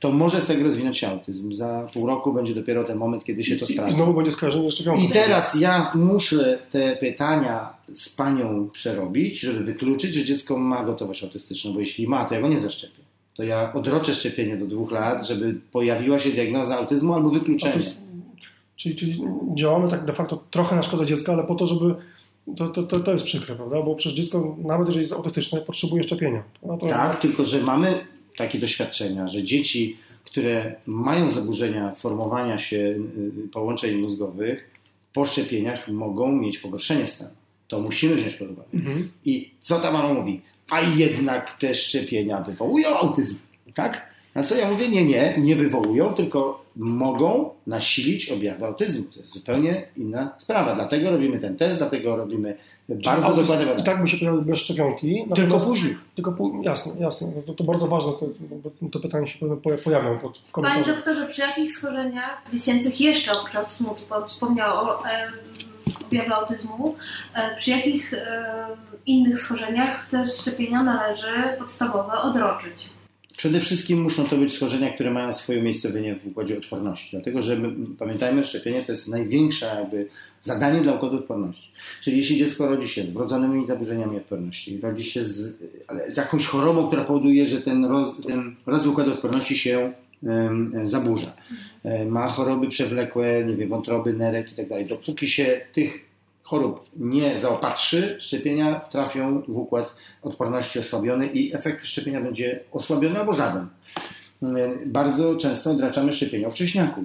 to 0.00 0.12
może 0.12 0.40
z 0.40 0.46
tego 0.46 0.64
rozwinąć 0.64 0.98
się 0.98 1.08
autyzm. 1.08 1.52
Za 1.52 1.86
pół 1.94 2.06
roku 2.06 2.32
będzie 2.32 2.54
dopiero 2.54 2.84
ten 2.84 2.98
moment, 2.98 3.24
kiedy 3.24 3.44
się 3.44 3.56
to 3.56 3.66
sprawdzi. 3.66 3.94
I 3.94 3.96
znowu 3.96 4.14
będzie 4.14 4.32
skojarzenie 4.32 4.70
szczepionką. 4.70 5.02
I 5.02 5.10
teraz 5.10 5.54
ja 5.54 5.92
muszę 5.94 6.58
te 6.70 6.96
pytania 6.96 7.74
z 7.94 8.08
panią 8.08 8.68
przerobić, 8.72 9.40
żeby 9.40 9.64
wykluczyć, 9.64 10.14
że 10.14 10.24
dziecko 10.24 10.58
ma 10.58 10.84
gotowość 10.84 11.24
autystyczną, 11.24 11.72
bo 11.72 11.80
jeśli 11.80 12.08
ma, 12.08 12.24
to 12.24 12.34
ja 12.34 12.40
go 12.40 12.48
nie 12.48 12.58
zaszczepię 12.58 13.06
to 13.36 13.42
ja 13.42 13.72
odroczę 13.72 14.14
szczepienie 14.14 14.56
do 14.56 14.66
dwóch 14.66 14.90
lat, 14.90 15.26
żeby 15.26 15.60
pojawiła 15.72 16.18
się 16.18 16.30
diagnoza 16.30 16.78
autyzmu 16.78 17.14
albo 17.14 17.30
wykluczenie. 17.30 17.84
Czyli, 18.76 18.96
czyli 18.96 19.24
działamy 19.54 19.90
tak 19.90 20.04
de 20.04 20.12
facto 20.12 20.44
trochę 20.50 20.76
na 20.76 20.82
szkodę 20.82 21.06
dziecka, 21.06 21.32
ale 21.32 21.44
po 21.44 21.54
to, 21.54 21.66
żeby 21.66 21.94
to, 22.56 22.68
to, 22.68 22.82
to, 22.82 23.00
to 23.00 23.12
jest 23.12 23.24
przykre, 23.24 23.54
prawda? 23.54 23.82
Bo 23.82 23.94
przecież 23.94 24.18
dziecko, 24.18 24.56
nawet 24.58 24.86
jeżeli 24.86 25.02
jest 25.02 25.12
autystyczne, 25.12 25.60
potrzebuje 25.60 26.02
szczepienia. 26.02 26.42
No 26.62 26.78
to... 26.78 26.86
Tak, 26.86 27.20
tylko 27.20 27.44
że 27.44 27.60
mamy 27.60 28.06
takie 28.36 28.58
doświadczenia, 28.58 29.28
że 29.28 29.42
dzieci, 29.42 29.96
które 30.24 30.74
mają 30.86 31.30
zaburzenia 31.30 31.94
formowania 31.94 32.58
się 32.58 32.76
y, 32.76 33.48
połączeń 33.52 33.96
mózgowych, 33.96 34.70
po 35.12 35.26
szczepieniach 35.26 35.88
mogą 35.88 36.32
mieć 36.32 36.58
pogorszenie 36.58 37.08
stanu. 37.08 37.30
To 37.68 37.80
musimy 37.80 38.14
wziąć 38.14 38.34
pod 38.34 38.50
uwagę. 38.50 38.68
Mhm. 38.74 39.10
I 39.24 39.50
co 39.60 39.80
ta 39.80 39.92
mama 39.92 40.14
mówi? 40.14 40.40
a 40.70 40.80
jednak 40.80 41.52
te 41.52 41.74
szczepienia 41.74 42.40
wywołują 42.40 42.88
autyzm, 42.88 43.38
tak? 43.74 44.14
Na 44.34 44.42
co 44.42 44.56
ja 44.56 44.70
mówię, 44.70 44.88
nie, 44.88 45.04
nie, 45.04 45.34
nie 45.38 45.56
wywołują, 45.56 46.14
tylko 46.14 46.65
mogą 46.76 47.50
nasilić 47.66 48.30
objawy 48.30 48.66
autyzmu. 48.66 49.04
To 49.12 49.18
jest 49.18 49.32
zupełnie 49.32 49.86
inna 49.96 50.30
sprawa. 50.38 50.74
Dlatego 50.74 51.10
robimy 51.10 51.38
ten 51.38 51.56
test, 51.56 51.78
dlatego 51.78 52.16
robimy 52.16 52.56
bardzo 52.88 53.34
dokładne 53.34 53.66
badania. 53.66 53.82
I 53.82 53.84
tak 53.84 54.02
by 54.02 54.08
się 54.08 54.16
pojawił 54.16 54.42
bez 54.42 54.58
szczepionki. 54.58 55.24
Tylko 55.34 55.60
później. 55.60 55.96
Tylko 56.14 56.32
później, 56.32 56.62
jasne, 56.62 57.00
jasne. 57.00 57.28
To, 57.46 57.54
to 57.54 57.64
bardzo 57.64 57.86
ważne, 57.86 58.12
to, 58.12 58.88
to 58.92 59.00
pytanie 59.00 59.28
się 59.28 59.38
pojawią 59.84 60.18
w 60.48 60.52
komentarzu. 60.52 60.84
Panie 60.84 60.96
doktorze, 60.96 61.26
przy 61.26 61.40
jakich 61.40 61.72
schorzeniach 61.72 62.42
dziecięcych 62.52 63.00
jeszcze 63.00 63.32
oprócz 63.32 63.54
autyzmu, 63.54 63.94
tu 63.94 64.02
Pan 64.08 64.26
wspomniał 64.26 64.76
o 64.76 65.08
e, 65.08 65.32
objawy 66.06 66.34
autyzmu, 66.34 66.96
e, 67.34 67.56
przy 67.56 67.70
jakich 67.70 68.14
e, 68.14 68.66
innych 69.06 69.40
schorzeniach 69.40 70.08
te 70.08 70.26
szczepienia 70.26 70.82
należy 70.82 71.56
podstawowe 71.58 72.12
odroczyć? 72.12 72.90
Przede 73.36 73.60
wszystkim 73.60 74.02
muszą 74.02 74.24
to 74.24 74.36
być 74.36 74.52
schorzenia, 74.54 74.92
które 74.92 75.10
mają 75.10 75.32
swoje 75.32 75.58
umiejscowienie 75.58 76.16
w 76.16 76.26
układzie 76.26 76.58
odporności. 76.58 77.08
Dlatego, 77.10 77.42
że 77.42 77.56
my, 77.56 77.72
pamiętajmy, 77.98 78.44
szczepienie 78.44 78.82
to 78.82 78.92
jest 78.92 79.08
największe 79.08 79.66
jakby 79.66 80.06
zadanie 80.40 80.80
dla 80.80 80.94
układu 80.94 81.16
odporności. 81.16 81.70
Czyli 82.02 82.16
jeśli 82.16 82.36
dziecko 82.36 82.66
rodzi 82.66 82.88
się 82.88 83.02
z 83.02 83.12
wrodzonymi 83.12 83.66
zaburzeniami 83.66 84.16
odporności, 84.16 84.80
rodzi 84.82 85.04
się 85.04 85.24
z, 85.24 85.58
z 86.12 86.16
jakąś 86.16 86.46
chorobą, 86.46 86.86
która 86.86 87.04
powoduje, 87.04 87.46
że 87.46 87.60
ten, 87.60 87.84
roz, 87.84 88.20
ten 88.26 88.56
rozwój 88.66 88.92
układu 88.92 89.12
odporności 89.12 89.58
się 89.58 89.92
zaburza. 90.84 91.36
Ma 92.08 92.28
choroby 92.28 92.68
przewlekłe, 92.68 93.44
nie 93.44 93.56
wiem, 93.56 93.68
wątroby, 93.68 94.12
nerek 94.12 94.52
i 94.52 94.54
tak 94.54 94.68
dalej. 94.68 94.86
Dopóki 94.86 95.28
się 95.28 95.60
tych 95.72 96.05
chorób 96.46 96.90
nie 96.96 97.40
zaopatrzy, 97.40 98.16
szczepienia 98.20 98.80
trafią 98.80 99.42
w 99.48 99.56
układ 99.56 99.94
odporności 100.22 100.78
osłabiony 100.78 101.26
i 101.26 101.54
efekt 101.54 101.86
szczepienia 101.86 102.20
będzie 102.20 102.60
osłabiony 102.72 103.18
albo 103.18 103.32
żaden. 103.32 103.66
Bardzo 104.86 105.36
często 105.36 105.70
odraczamy 105.70 106.12
szczepienia 106.12 106.50
wcześniaków. 106.50 107.04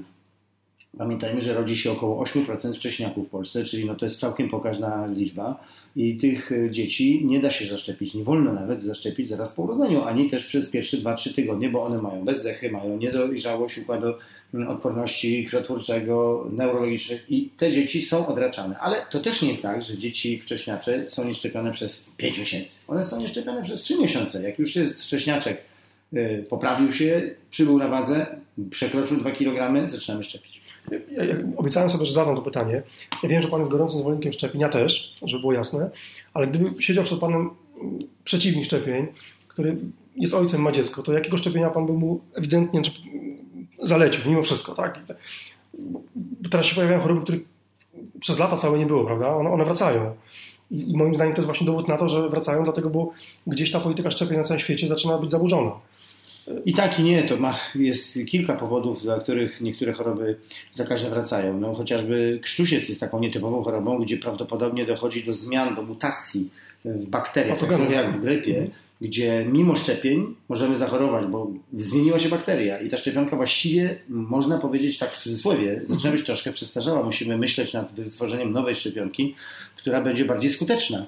Pamiętajmy, 0.98 1.41
że 1.41 1.53
rodzi 1.53 1.77
się 1.77 1.91
około 1.91 2.24
8% 2.24 2.74
wcześniaków 2.74 3.27
w 3.27 3.29
Polsce, 3.29 3.63
czyli 3.63 3.86
no 3.86 3.95
to 3.95 4.05
jest 4.05 4.19
całkiem 4.19 4.50
pokaźna 4.50 5.07
liczba 5.07 5.63
i 5.95 6.17
tych 6.17 6.51
dzieci 6.69 7.25
nie 7.25 7.39
da 7.39 7.51
się 7.51 7.65
zaszczepić, 7.65 8.13
nie 8.13 8.24
wolno 8.24 8.53
nawet 8.53 8.83
zaszczepić 8.83 9.29
zaraz 9.29 9.51
po 9.51 9.62
urodzeniu, 9.62 10.03
ani 10.03 10.29
też 10.29 10.45
przez 10.45 10.69
pierwsze 10.69 10.98
2-3 10.98 11.36
tygodnie, 11.36 11.69
bo 11.69 11.83
one 11.83 12.01
mają 12.01 12.25
bezdechy, 12.25 12.71
mają 12.71 12.98
niedojrzałość 12.98 13.77
układu 13.77 14.13
odporności 14.67 15.45
krwiotwórczego, 15.45 16.48
neurologicznych 16.51 17.31
i 17.31 17.50
te 17.57 17.71
dzieci 17.71 18.05
są 18.05 18.27
odraczane. 18.27 18.77
Ale 18.77 18.98
to 19.10 19.19
też 19.19 19.41
nie 19.41 19.50
jest 19.50 19.62
tak, 19.62 19.81
że 19.81 19.98
dzieci 19.98 20.39
wcześniacze 20.39 21.05
są 21.10 21.25
nieszczepione 21.25 21.71
przez 21.71 22.05
5 22.17 22.38
miesięcy. 22.38 22.79
One 22.88 23.03
są 23.03 23.19
nieszczepione 23.19 23.63
przez 23.63 23.81
3 23.81 24.01
miesiące. 24.01 24.43
Jak 24.43 24.60
już 24.60 24.75
jest 24.75 25.03
wcześniaczek, 25.03 25.57
y, 25.57 25.70
poprawił 26.49 26.91
się, 26.91 27.21
przybył 27.49 27.77
na 27.77 27.87
wadze, 27.87 28.35
przekroczył 28.69 29.17
2 29.17 29.31
kg, 29.31 29.87
zaczynamy 29.87 30.23
szczepić. 30.23 30.61
Ja, 31.11 31.23
ja 31.23 31.35
obiecałem 31.57 31.89
sobie, 31.89 32.05
że 32.05 32.13
zadam 32.13 32.35
to 32.35 32.41
pytanie. 32.41 32.83
Ja 33.23 33.29
wiem, 33.29 33.41
że 33.41 33.47
Pan 33.47 33.59
jest 33.59 33.71
gorącym 33.71 33.99
zwolennikiem 33.99 34.33
szczepień, 34.33 34.61
ja 34.61 34.69
też, 34.69 35.17
żeby 35.23 35.41
było 35.41 35.53
jasne, 35.53 35.89
ale 36.33 36.47
gdyby 36.47 36.83
siedział 36.83 37.03
przed 37.03 37.19
Panem 37.19 37.49
przeciwnik 38.23 38.65
szczepień, 38.65 39.07
który 39.47 39.77
jest 40.15 40.33
ojcem, 40.33 40.61
ma 40.61 40.71
dziecko, 40.71 41.03
to 41.03 41.13
jakiego 41.13 41.37
szczepienia 41.37 41.69
Pan 41.69 41.85
by 41.85 41.93
mu 41.93 42.21
ewidentnie 42.33 42.81
zalecił, 43.83 44.21
mimo 44.25 44.43
wszystko, 44.43 44.75
tak? 44.75 44.99
Teraz 46.51 46.65
się 46.65 46.75
pojawiają 46.75 47.01
choroby, 47.01 47.21
których 47.21 47.41
przez 48.19 48.39
lata 48.39 48.57
całe 48.57 48.79
nie 48.79 48.85
było, 48.85 49.05
prawda? 49.05 49.35
One, 49.35 49.49
one 49.49 49.65
wracają. 49.65 50.15
I, 50.71 50.91
I, 50.91 50.97
moim 50.97 51.15
zdaniem 51.15 51.33
to 51.33 51.39
jest 51.39 51.47
właśnie 51.47 51.67
dowód 51.67 51.87
na 51.87 51.97
to, 51.97 52.09
że 52.09 52.29
wracają, 52.29 52.63
dlatego 52.63 52.89
bo 52.89 53.11
gdzieś 53.47 53.71
ta 53.71 53.79
polityka 53.79 54.11
szczepień 54.11 54.37
na 54.37 54.43
całym 54.43 54.61
świecie 54.61 54.87
zaczyna 54.87 55.17
być 55.17 55.31
zaburzona. 55.31 55.71
I 56.65 56.74
tak 56.74 57.00
i 57.00 57.03
nie, 57.03 57.24
to 57.24 57.38
ma, 57.38 57.60
jest 57.75 58.20
kilka 58.27 58.53
powodów, 58.53 59.01
dla 59.01 59.20
których 59.20 59.62
niektóre 59.62 59.93
choroby 59.93 60.36
zakaźne 60.72 61.10
wracają. 61.10 61.60
No, 61.60 61.74
chociażby 61.74 62.39
krztusiec 62.43 62.89
jest 62.89 63.00
taką 63.00 63.20
nietypową 63.20 63.63
chorobą, 63.63 64.00
gdzie 64.00 64.17
prawdopodobnie 64.17 64.86
dochodzi 64.86 65.24
do 65.24 65.34
zmian, 65.34 65.75
do 65.75 65.81
mutacji 65.81 66.50
w 66.86 67.05
bakteriach, 67.05 67.60
tak 67.60 67.70
trochę 67.70 67.93
jak 67.93 68.17
w 68.17 68.22
grypie 68.22 68.67
gdzie 69.01 69.46
mimo 69.51 69.75
szczepień 69.75 70.36
możemy 70.50 70.77
zachorować, 70.77 71.25
bo 71.25 71.51
zmieniła 71.79 72.20
się 72.20 72.29
bakteria 72.29 72.79
i 72.79 72.89
ta 72.89 72.98
szczepionka 72.98 73.36
właściwie, 73.36 74.00
można 74.10 74.58
powiedzieć 74.58 74.98
tak 74.98 75.13
w 75.13 75.24
cudzysłowie, 75.24 75.81
zaczyna 75.86 76.12
być 76.12 76.25
troszkę 76.25 76.51
przestarzała. 76.51 77.03
Musimy 77.03 77.38
myśleć 77.38 77.74
nad 77.74 77.91
wytworzeniem 77.93 78.53
nowej 78.53 78.75
szczepionki, 78.75 79.36
która 79.77 80.01
będzie 80.01 80.25
bardziej 80.25 80.51
skuteczna. 80.51 81.05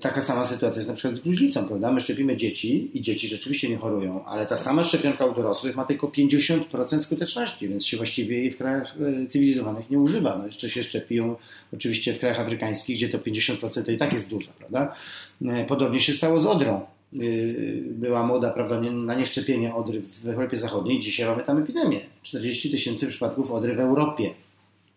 Taka 0.00 0.22
sama 0.22 0.44
sytuacja 0.44 0.78
jest 0.78 0.88
na 0.88 0.94
przykład 0.94 1.20
z 1.20 1.24
gruźlicą, 1.24 1.64
prawda? 1.64 1.92
My 1.92 2.00
szczepimy 2.00 2.36
dzieci 2.36 2.90
i 2.94 3.02
dzieci 3.02 3.28
rzeczywiście 3.28 3.68
nie 3.68 3.76
chorują, 3.76 4.24
ale 4.24 4.46
ta 4.46 4.56
sama 4.56 4.84
szczepionka 4.84 5.26
u 5.26 5.34
dorosłych 5.34 5.76
ma 5.76 5.84
tylko 5.84 6.06
50% 6.06 7.00
skuteczności, 7.00 7.68
więc 7.68 7.86
się 7.86 7.96
właściwie 7.96 8.38
jej 8.38 8.50
w 8.50 8.58
krajach 8.58 8.94
e, 9.24 9.26
cywilizowanych 9.26 9.90
nie 9.90 9.98
używa. 9.98 10.38
No 10.38 10.46
jeszcze 10.46 10.70
się 10.70 10.82
szczepią 10.82 11.36
oczywiście 11.74 12.14
w 12.14 12.18
krajach 12.18 12.40
afrykańskich, 12.40 12.96
gdzie 12.96 13.08
to 13.08 13.18
50% 13.18 13.82
to 13.82 13.90
i 13.90 13.96
tak 13.96 14.12
jest 14.12 14.30
dużo, 14.30 14.50
prawda? 14.58 14.94
E, 15.44 15.64
podobnie 15.66 16.00
się 16.00 16.12
stało 16.12 16.40
z 16.40 16.46
odrą. 16.46 16.80
Była 17.84 18.26
moda 18.26 18.50
prawda, 18.50 18.80
na 18.80 19.14
nieszczepienie 19.14 19.74
odry 19.74 20.02
w 20.22 20.28
Europie 20.28 20.56
Zachodniej. 20.56 21.00
Dzisiaj 21.00 21.26
mamy 21.26 21.44
tam 21.44 21.58
epidemię. 21.58 22.00
40 22.22 22.70
tysięcy 22.70 23.06
przypadków 23.06 23.50
odry 23.50 23.74
w 23.76 23.80
Europie. 23.80 24.34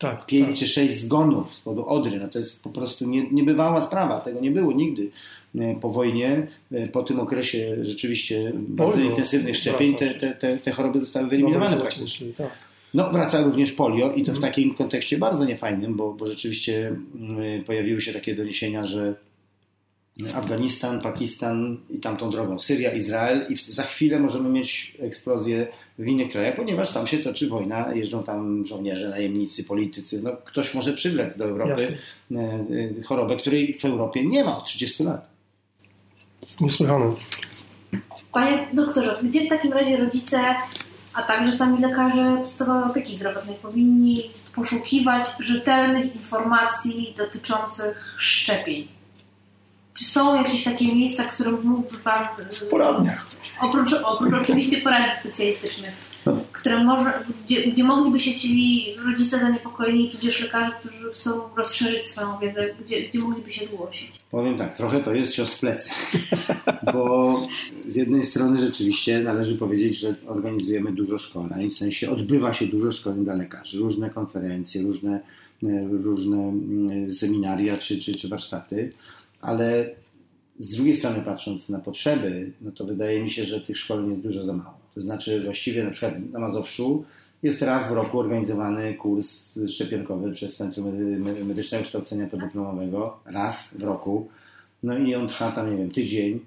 Tak, 0.02 0.26
5 0.26 0.48
tak. 0.48 0.58
czy 0.58 0.68
6 0.68 0.94
zgonów 0.94 1.56
z 1.56 1.62
powodu 1.62 1.88
odry. 1.88 2.20
No 2.20 2.28
to 2.28 2.40
jest 2.40 2.64
po 2.64 2.70
prostu 2.70 3.06
nie, 3.06 3.32
niebywała 3.32 3.82
sprawa. 3.82 4.20
Tego 4.20 4.40
nie 4.40 4.52
było 4.52 4.74
nigdy 4.74 5.12
y, 5.56 5.78
po 5.82 5.90
wojnie. 5.90 6.48
Y, 6.72 6.90
po 6.94 7.04
tym 7.04 7.20
okresie 7.20 7.78
rzeczywiście 7.82 8.52
bardzo 8.56 8.94
polio 8.94 9.10
intensywnych 9.10 9.58
szczepień 9.58 9.96
te, 9.96 10.14
te, 10.14 10.32
te, 10.32 10.58
te, 10.58 10.72
choroby 10.72 11.00
zostały 11.00 11.28
wyeliminowane 11.28 11.78
praktycznie. 11.78 12.28
Tak. 12.34 12.52
No, 12.94 13.10
wraca 13.12 13.42
również 13.42 13.72
polio 13.72 14.12
i 14.12 14.24
to 14.24 14.32
w 14.32 14.36
mhm. 14.36 14.42
takim 14.42 14.74
kontekście 14.74 15.18
bardzo 15.18 15.46
niefajnym, 15.46 15.96
bo, 15.96 16.14
bo 16.14 16.26
rzeczywiście 16.26 16.96
pojawiły 17.66 18.02
się 18.02 18.14
takie 18.14 18.36
doniesienia, 18.36 18.84
że 18.84 19.16
Afganistan, 20.36 21.02
Pakistan 21.02 21.78
i 21.90 22.00
tamtą 22.00 22.30
drogą, 22.30 22.60
Syria, 22.60 22.94
Izrael 22.94 23.46
i 23.50 23.56
za 23.56 23.84
chwilę 23.84 24.20
możemy 24.20 24.50
mieć 24.50 24.98
eksplozję 25.00 25.68
w 26.00 26.08
innych 26.08 26.32
krajach, 26.32 26.56
ponieważ 26.56 26.94
tam 26.94 27.08
się 27.08 27.18
toczy 27.18 27.48
wojna, 27.48 27.94
jeżdżą 27.94 28.24
tam 28.24 28.66
żołnierze, 28.66 29.10
najemnicy, 29.10 29.64
politycy. 29.64 30.22
No, 30.24 30.32
ktoś 30.46 30.74
może 30.74 30.94
przywlec 30.94 31.38
do 31.38 31.46
Europy 31.46 31.82
Jasne. 31.82 31.98
E, 32.32 33.00
e, 33.00 33.04
chorobę, 33.04 33.38
której 33.38 33.78
w 33.78 33.86
Europie 33.86 34.26
nie 34.26 34.44
ma 34.44 34.58
od 34.58 34.66
30 34.66 35.04
lat. 35.04 35.30
Niesłychane. 36.62 37.14
Panie 38.34 38.68
doktorze, 38.74 39.20
gdzie 39.24 39.46
w 39.46 39.50
takim 39.50 39.74
razie 39.74 39.98
rodzice, 39.98 40.38
a 41.14 41.24
także 41.24 41.52
sami 41.52 41.82
lekarze 41.82 42.38
podstawowej 42.44 42.92
opieki 42.92 43.18
zdrowotnej 43.18 43.56
powinni 43.56 44.30
poszukiwać 44.56 45.26
rzetelnych 45.40 46.16
informacji 46.16 47.14
dotyczących 47.18 48.16
szczepień? 48.18 48.88
Czy 49.94 50.06
są 50.06 50.36
jakieś 50.36 50.64
takie 50.64 50.96
miejsca, 50.96 51.24
w 51.24 51.34
którym 51.34 51.62
mógłby 51.64 51.98
Pan... 51.98 52.26
Poradnia. 52.70 53.22
Oprócz, 53.62 53.94
oprócz 53.94 54.34
oczywiście 54.34 54.78
poradni 54.78 55.20
specjalistycznych, 55.20 55.94
które 56.52 56.84
może, 56.84 57.14
gdzie, 57.44 57.72
gdzie 57.72 57.84
mogliby 57.84 58.20
się 58.20 58.34
ci 58.34 58.96
rodzice 59.06 59.40
zaniepokojeni, 59.40 60.10
tudzież 60.10 60.40
lekarze, 60.40 60.72
którzy 60.80 61.12
chcą 61.14 61.56
rozszerzyć 61.56 62.08
swoją 62.08 62.40
wiedzę, 62.40 62.76
gdzie, 62.82 63.02
gdzie 63.02 63.20
mogliby 63.20 63.52
się 63.52 63.66
zgłosić? 63.66 64.20
Powiem 64.32 64.58
tak, 64.58 64.74
trochę 64.74 65.00
to 65.00 65.14
jest 65.14 65.34
cios 65.34 65.54
w 65.54 65.60
plecy, 65.60 65.90
bo 66.94 67.48
z 67.86 67.96
jednej 67.96 68.24
strony 68.24 68.62
rzeczywiście 68.62 69.20
należy 69.20 69.56
powiedzieć, 69.56 70.00
że 70.00 70.16
organizujemy 70.28 70.92
dużo 70.92 71.18
szkoleń, 71.18 71.70
w 71.70 71.74
sensie 71.74 72.10
odbywa 72.10 72.54
się 72.54 72.68
dużo 72.68 72.92
szkoleń 72.92 73.24
dla 73.24 73.34
lekarzy, 73.34 73.80
różne 73.80 74.10
konferencje, 74.10 74.82
różne, 74.82 75.20
różne 76.04 76.38
mm, 76.38 77.12
seminaria 77.12 77.78
czy, 77.78 78.00
czy, 78.00 78.16
czy 78.16 78.30
warsztaty, 78.30 78.94
ale 79.42 79.96
z 80.60 80.70
drugiej 80.70 80.94
strony 80.94 81.22
patrząc 81.22 81.70
na 81.70 81.80
potrzeby, 81.80 82.52
no 82.62 82.72
to 82.72 82.86
wydaje 82.86 83.24
mi 83.24 83.30
się, 83.30 83.44
że 83.44 83.62
tych 83.62 83.78
szkoleń 83.78 84.10
jest 84.10 84.22
dużo 84.22 84.44
za 84.44 84.54
mało. 84.54 84.78
To 84.96 85.02
znaczy 85.02 85.42
właściwie 85.44 85.84
na 85.84 85.90
przykład 85.90 86.14
na 86.32 86.40
Mazowszu 86.40 87.06
jest 87.44 87.62
raz 87.62 87.90
w 87.90 87.92
roku 87.92 88.20
organizowany 88.20 88.94
kurs 88.94 89.60
szczepionkowy 89.68 90.32
przez 90.32 90.56
Centrum 90.56 90.98
Medycznego 91.46 91.84
Kształcenia 91.84 92.28
Podyplomowego. 92.28 93.20
Raz 93.26 93.78
w 93.78 93.84
roku. 93.84 94.30
No 94.84 94.98
i 94.98 95.16
on 95.16 95.28
trwa 95.28 95.52
tam, 95.52 95.72
nie 95.72 95.78
wiem, 95.78 95.92
tydzień. 95.92 96.40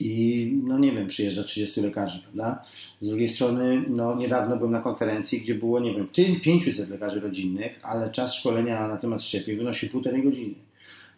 I 0.00 0.52
no 0.64 0.78
nie 0.78 0.92
wiem, 0.92 1.06
przyjeżdża 1.06 1.44
30 1.44 1.80
lekarzy, 1.80 2.18
prawda? 2.22 2.64
Z 3.00 3.06
drugiej 3.06 3.28
strony, 3.28 3.84
no 3.88 4.14
niedawno 4.14 4.56
byłem 4.56 4.72
na 4.72 4.80
konferencji, 4.80 5.40
gdzie 5.40 5.54
było, 5.54 5.80
nie 5.80 5.94
wiem, 5.94 6.08
500 6.42 6.88
lekarzy 6.90 7.20
rodzinnych, 7.20 7.80
ale 7.82 8.10
czas 8.10 8.34
szkolenia 8.34 8.88
na 8.88 8.96
temat 8.96 9.22
szczepień 9.22 9.56
wynosi 9.56 9.88
półtorej 9.88 10.22
godziny. 10.22 10.54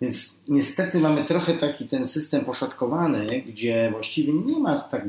Więc 0.01 0.41
niestety 0.49 1.01
mamy 1.01 1.25
trochę 1.25 1.55
taki 1.55 1.87
ten 1.87 2.09
system 2.09 2.45
poszatkowany, 2.45 3.43
gdzie 3.47 3.89
właściwie 3.93 4.33
nie 4.33 4.59
ma 4.59 4.79
tak, 4.79 5.05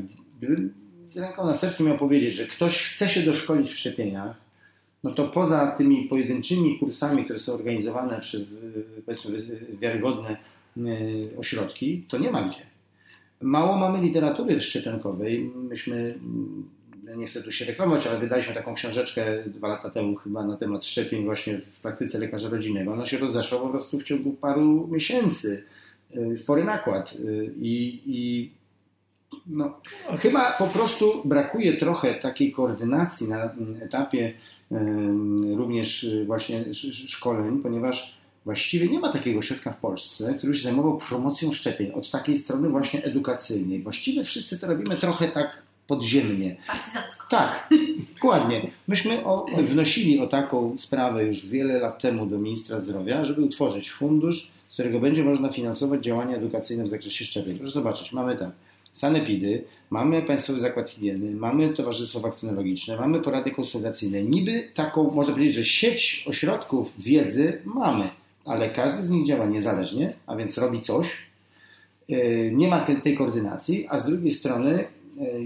z 1.09 1.17
ręką 1.17 1.45
na 1.45 1.53
sercu 1.53 1.83
miał 1.83 1.97
powiedzieć, 1.97 2.33
że 2.33 2.45
ktoś 2.45 2.83
chce 2.83 3.09
się 3.09 3.21
doszkolić 3.21 3.71
w 3.71 3.77
szczepieniach, 3.77 4.35
no 5.03 5.11
to 5.11 5.27
poza 5.27 5.67
tymi 5.67 6.07
pojedynczymi 6.07 6.79
kursami, 6.79 7.25
które 7.25 7.39
są 7.39 7.53
organizowane 7.53 8.19
przez 8.19 8.45
powiedzmy 9.05 9.37
wiarygodne 9.81 10.29
e, 10.29 10.81
ośrodki, 11.37 12.03
to 12.07 12.17
nie 12.17 12.31
ma 12.31 12.43
gdzie. 12.43 12.61
Mało 13.41 13.77
mamy 13.77 14.01
literatury 14.01 14.61
szczepionkowej. 14.61 15.51
Myśmy 15.55 16.19
nie 17.17 17.27
chcę 17.27 17.43
tu 17.43 17.51
się 17.51 17.65
reklamować, 17.65 18.07
ale 18.07 18.19
wydaliśmy 18.19 18.53
taką 18.53 18.73
książeczkę 18.73 19.43
dwa 19.45 19.67
lata 19.67 19.89
temu 19.89 20.15
chyba 20.15 20.45
na 20.45 20.57
temat 20.57 20.85
szczepień 20.85 21.25
właśnie 21.25 21.57
w 21.57 21.79
praktyce 21.79 22.19
lekarza 22.19 22.49
rodzinnego. 22.49 22.93
Ona 22.93 23.05
się 23.05 23.17
rozeszła 23.17 23.59
po 23.59 23.69
prostu 23.69 23.99
w 23.99 24.03
ciągu 24.03 24.31
paru 24.31 24.87
miesięcy. 24.91 25.63
Y, 26.17 26.37
spory 26.37 26.63
nakład. 26.63 27.13
Y, 27.13 27.53
I, 27.61 28.01
i 28.05 28.51
no, 29.47 29.81
chyba 30.19 30.51
po 30.51 30.67
prostu 30.67 31.21
brakuje 31.25 31.77
trochę 31.77 32.15
takiej 32.15 32.51
koordynacji 32.51 33.29
na 33.29 33.49
etapie 33.81 34.33
również 35.57 36.05
właśnie 36.25 36.65
szkoleń, 36.91 37.59
ponieważ 37.63 38.19
właściwie 38.45 38.87
nie 38.87 38.99
ma 38.99 39.11
takiego 39.11 39.39
ośrodka 39.39 39.71
w 39.71 39.77
Polsce, 39.77 40.33
który 40.37 40.53
się 40.53 40.63
zajmował 40.63 40.97
promocją 40.97 41.51
szczepień 41.51 41.91
od 41.91 42.11
takiej 42.11 42.35
strony 42.35 42.69
właśnie 42.69 43.03
edukacyjnej. 43.03 43.83
Właściwie 43.83 44.23
wszyscy 44.23 44.59
to 44.59 44.67
robimy 44.67 44.97
trochę 44.97 45.27
tak 45.27 45.61
podziemnie. 45.89 46.55
Tak, 47.29 47.69
dokładnie. 48.15 48.61
Myśmy 48.87 49.25
o, 49.25 49.45
wnosili 49.63 50.19
o 50.19 50.27
taką 50.27 50.75
sprawę 50.77 51.23
już 51.25 51.47
wiele 51.47 51.79
lat 51.79 52.01
temu 52.01 52.25
do 52.25 52.37
ministra 52.37 52.79
zdrowia, 52.79 53.23
żeby 53.25 53.41
utworzyć 53.41 53.91
fundusz, 53.91 54.51
z 54.67 54.73
którego 54.73 54.99
będzie 54.99 55.23
można 55.23 55.49
finansować 55.49 56.03
działania 56.03 56.35
edukacyjne 56.35 56.83
w 56.83 56.87
zakresie 56.87 57.25
szczepień. 57.25 57.57
Proszę 57.57 57.73
zobaczyć, 57.73 58.13
mamy 58.13 58.37
tak. 58.37 58.51
Sanepidy, 58.93 59.63
mamy 59.89 60.21
Państwowy 60.21 60.59
Zakład 60.59 60.89
Higieny, 60.89 61.35
mamy 61.35 61.73
Towarzystwo 61.73 62.19
Wakcynologiczne, 62.19 62.97
mamy 62.97 63.19
porady 63.19 63.51
konsultacyjne. 63.51 64.23
Niby 64.23 64.63
taką, 64.73 65.11
można 65.11 65.33
powiedzieć, 65.33 65.55
że 65.55 65.65
sieć 65.65 66.25
ośrodków 66.27 66.93
wiedzy 66.99 67.61
mamy, 67.65 68.09
ale 68.45 68.69
każdy 68.69 69.05
z 69.05 69.09
nich 69.09 69.27
działa 69.27 69.45
niezależnie, 69.45 70.13
a 70.27 70.35
więc 70.35 70.57
robi 70.57 70.81
coś. 70.81 71.07
Yy, 72.09 72.51
Nie 72.53 72.67
ma 72.67 72.79
tej- 72.79 73.15
koordynacji, 73.17 73.85
a 73.89 73.99
z 73.99 74.05
drugiej 74.05 74.31
strony 74.31 74.83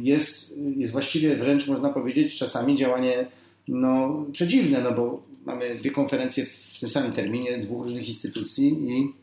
jest, 0.01 0.53
jest 0.75 0.91
właściwie 0.91 1.35
wręcz 1.35 1.67
można 1.67 1.89
powiedzieć 1.89 2.37
czasami 2.37 2.75
działanie 2.75 3.25
no, 3.67 4.25
przeciwne, 4.31 4.81
no 4.81 4.91
bo 4.91 5.23
mamy 5.45 5.75
dwie 5.75 5.91
konferencje 5.91 6.45
w 6.45 6.79
tym 6.79 6.89
samym 6.89 7.13
terminie 7.13 7.57
dwóch 7.57 7.83
różnych 7.83 8.09
instytucji 8.09 8.67
i 8.67 9.13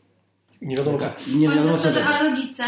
Nie 0.61 0.77
wiadomo 0.77 0.97
co. 0.97 1.13
i 1.27 1.35
nie 1.35 1.49
wiadomo 1.49 1.77
co 1.77 1.89
A 2.05 2.23
rodzice, 2.23 2.63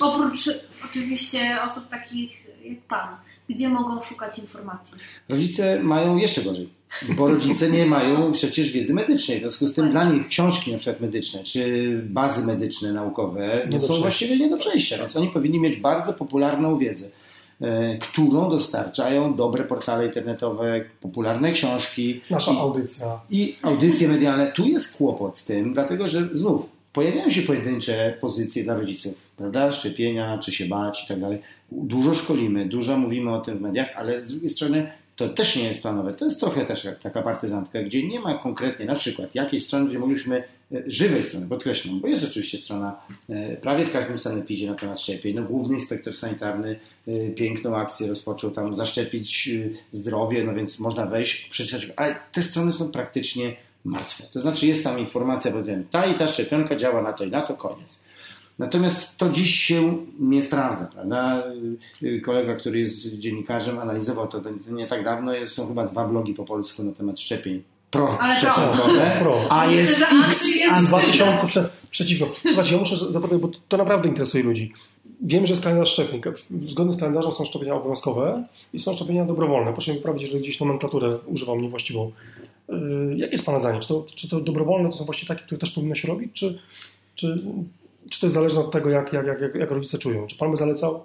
oprócz 0.00 0.50
oczywiście 0.84 1.56
osób 1.70 1.88
takich 1.88 2.46
jak 2.64 2.78
Pan, 2.78 3.16
gdzie 3.54 3.68
mogą 3.68 4.02
szukać 4.02 4.38
informacji? 4.38 4.94
Rodzice 5.28 5.82
mają 5.82 6.16
jeszcze 6.16 6.42
gorzej, 6.42 6.68
bo 7.16 7.28
rodzice 7.28 7.70
nie 7.70 7.86
mają 7.86 8.32
przecież 8.32 8.72
wiedzy 8.72 8.94
medycznej. 8.94 9.38
W 9.38 9.40
związku 9.40 9.66
z 9.66 9.74
tym 9.74 9.90
dla 9.90 10.04
nich 10.04 10.28
książki 10.28 10.72
na 10.72 10.78
przykład 10.78 11.00
medyczne, 11.00 11.44
czy 11.44 11.90
bazy 12.04 12.46
medyczne, 12.46 12.92
naukowe 12.92 13.40
Nie 13.40 13.64
no 13.64 13.80
są 13.80 13.84
przejścia. 13.86 14.02
właściwie 14.02 14.38
nie 14.38 14.48
do 14.50 14.56
przejścia, 14.56 14.98
więc 14.98 15.16
oni 15.16 15.28
powinni 15.28 15.60
mieć 15.60 15.76
bardzo 15.76 16.12
popularną 16.12 16.78
wiedzę, 16.78 17.06
e, 17.60 17.98
którą 17.98 18.50
dostarczają 18.50 19.34
dobre 19.34 19.64
portale 19.64 20.06
internetowe, 20.06 20.84
popularne 21.00 21.52
książki 21.52 22.20
Nasza 22.30 22.52
i, 22.52 22.56
audycja. 22.56 23.20
i 23.30 23.56
audycje 23.62 24.08
medialne. 24.08 24.52
Tu 24.52 24.66
jest 24.66 24.96
kłopot 24.96 25.38
z 25.38 25.44
tym, 25.44 25.74
dlatego 25.74 26.08
że 26.08 26.28
znów 26.32 26.79
pojawiają 26.92 27.30
się 27.30 27.42
pojedyncze 27.42 28.14
pozycje 28.20 28.64
dla 28.64 28.74
rodziców, 28.74 29.30
prawda? 29.36 29.72
Szczepienia, 29.72 30.38
czy 30.38 30.52
się 30.52 30.66
bać 30.66 31.04
i 31.04 31.08
tak 31.08 31.20
dalej. 31.20 31.38
Dużo 31.72 32.14
szkolimy, 32.14 32.66
dużo 32.66 32.96
mówimy 32.96 33.34
o 33.34 33.40
tym 33.40 33.58
w 33.58 33.60
mediach, 33.60 33.92
ale 33.96 34.22
z 34.22 34.28
drugiej 34.28 34.48
strony 34.48 34.90
to 35.20 35.28
też 35.28 35.56
nie 35.56 35.64
jest 35.64 35.82
planowe. 35.82 36.14
To 36.14 36.24
jest 36.24 36.40
trochę 36.40 36.66
też 36.66 36.88
taka 37.02 37.22
partyzantka, 37.22 37.82
gdzie 37.82 38.08
nie 38.08 38.20
ma 38.20 38.34
konkretnie 38.34 38.86
na 38.86 38.94
przykład 38.94 39.34
jakiejś 39.34 39.66
strony, 39.66 39.88
gdzie 39.88 39.98
mogliśmy 39.98 40.36
e, 40.36 40.82
żywej 40.86 41.24
strony, 41.24 41.48
podkreślam, 41.48 42.00
bo 42.00 42.08
jest 42.08 42.24
oczywiście 42.24 42.58
strona 42.58 43.00
e, 43.28 43.56
prawie 43.56 43.86
w 43.86 43.92
każdym 43.92 44.18
sanepidzie 44.18 44.66
na 44.66 44.74
temat 44.74 45.00
szczepień. 45.00 45.36
No, 45.36 45.42
główny 45.42 45.74
inspektor 45.74 46.16
sanitarny 46.16 46.78
e, 47.08 47.30
piękną 47.30 47.76
akcję 47.76 48.08
rozpoczął 48.08 48.50
tam 48.50 48.74
zaszczepić 48.74 49.50
zdrowie, 49.92 50.44
no 50.44 50.54
więc 50.54 50.78
można 50.78 51.06
wejść, 51.06 51.48
przeczytać, 51.50 51.88
ale 51.96 52.16
te 52.32 52.42
strony 52.42 52.72
są 52.72 52.90
praktycznie 52.90 53.56
martwe. 53.84 54.24
To 54.32 54.40
znaczy 54.40 54.66
jest 54.66 54.84
tam 54.84 54.98
informacja, 54.98 55.50
bo 55.50 55.62
wiem, 55.62 55.84
ta 55.90 56.06
i 56.06 56.14
ta 56.14 56.26
szczepionka 56.26 56.76
działa 56.76 57.02
na 57.02 57.12
to 57.12 57.24
i 57.24 57.30
na 57.30 57.40
to, 57.40 57.54
koniec. 57.54 57.98
Natomiast 58.58 59.16
to 59.16 59.28
dziś 59.30 59.54
się 59.54 59.98
nie 60.18 60.42
sprawdza, 60.42 60.88
prawda? 60.94 61.42
Kolega, 62.24 62.54
który 62.54 62.78
jest 62.78 62.98
dziennikarzem, 63.18 63.78
analizował 63.78 64.28
to 64.28 64.40
nie 64.70 64.86
tak 64.86 65.04
dawno. 65.04 65.32
Jest, 65.32 65.52
są 65.52 65.68
chyba 65.68 65.86
dwa 65.86 66.08
blogi 66.08 66.34
po 66.34 66.44
polsku 66.44 66.82
na 66.84 66.92
temat 66.92 67.20
szczepień 67.20 67.62
pro 67.90 68.18
Ale 68.20 68.36
szczepionkowe, 68.36 69.16
pro. 69.20 69.40
a 69.50 69.66
jest 69.66 69.92
X 69.92 70.02
Andrzej 70.12 70.58
jest 70.58 70.72
anty- 70.72 70.86
2000 70.86 71.46
prze, 71.46 71.68
przeciwko. 71.90 72.28
Słuchajcie, 72.34 72.72
ja 72.74 72.78
muszę 72.80 72.96
zapytać, 73.12 73.38
bo 73.38 73.50
to 73.68 73.76
naprawdę 73.76 74.08
interesuje 74.08 74.44
ludzi. 74.44 74.72
Wiem, 75.22 75.46
że 75.46 75.52
jest 75.52 75.64
kalendarz 75.64 75.92
szczepień. 75.92 76.20
Zgodnie 76.62 76.92
z 76.92 76.98
kalendarzem 77.00 77.32
są 77.32 77.44
szczepienia 77.44 77.74
obowiązkowe 77.74 78.44
i 78.72 78.78
są 78.78 78.94
szczepienia 78.94 79.24
dobrowolne. 79.24 79.72
Proszę 79.72 79.90
mi 79.92 79.96
poprawić, 79.98 80.22
jeżeli 80.22 80.40
gdzieś 80.42 80.60
nomenklaturę 80.60 81.10
używam 81.26 81.60
niewłaściwą. 81.62 82.12
Yy, 82.70 83.16
Jakie 83.16 83.32
jest 83.32 83.46
Pana 83.46 83.58
zdanie? 83.58 83.80
Czy 83.80 83.88
to, 83.88 84.06
czy 84.16 84.28
to 84.28 84.40
dobrowolne 84.40 84.90
to 84.90 84.96
są 84.96 85.04
właśnie 85.04 85.28
takie, 85.28 85.42
które 85.42 85.58
też 85.58 85.70
powinno 85.70 85.94
się 85.94 86.08
robić, 86.08 86.32
czy, 86.32 86.58
czy, 87.14 87.42
czy 88.10 88.20
to 88.20 88.26
jest 88.26 88.34
zależne 88.34 88.60
od 88.60 88.72
tego, 88.72 88.90
jak, 88.90 89.12
jak, 89.12 89.26
jak, 89.26 89.54
jak 89.54 89.70
rodzice 89.70 89.98
czują? 89.98 90.26
Czy 90.26 90.36
Pan 90.36 90.50
by 90.50 90.56
zalecał? 90.56 91.04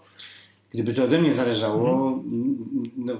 Gdyby 0.74 0.94
to 0.94 1.04
ode 1.04 1.22
mnie 1.22 1.34
zależało, 1.34 2.20
no, 2.98 3.14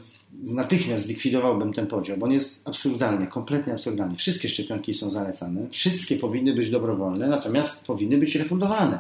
natychmiast 0.44 1.06
zlikwidowałbym 1.06 1.74
ten 1.74 1.88
podział, 1.88 2.18
bo 2.18 2.26
on 2.26 2.32
jest 2.32 2.68
absurdalny, 2.68 3.28
kompletnie 3.28 3.74
absurdalny. 3.74 4.16
Wszystkie 4.16 4.50
szczepionki 4.50 4.94
są 4.94 5.10
zalecane, 5.10 5.70
wszystkie 5.70 6.18
powinny 6.18 6.54
być 6.54 6.70
dobrowolne, 6.70 7.28
natomiast 7.28 7.84
powinny 7.84 8.18
być 8.18 8.36
refundowane. 8.36 9.00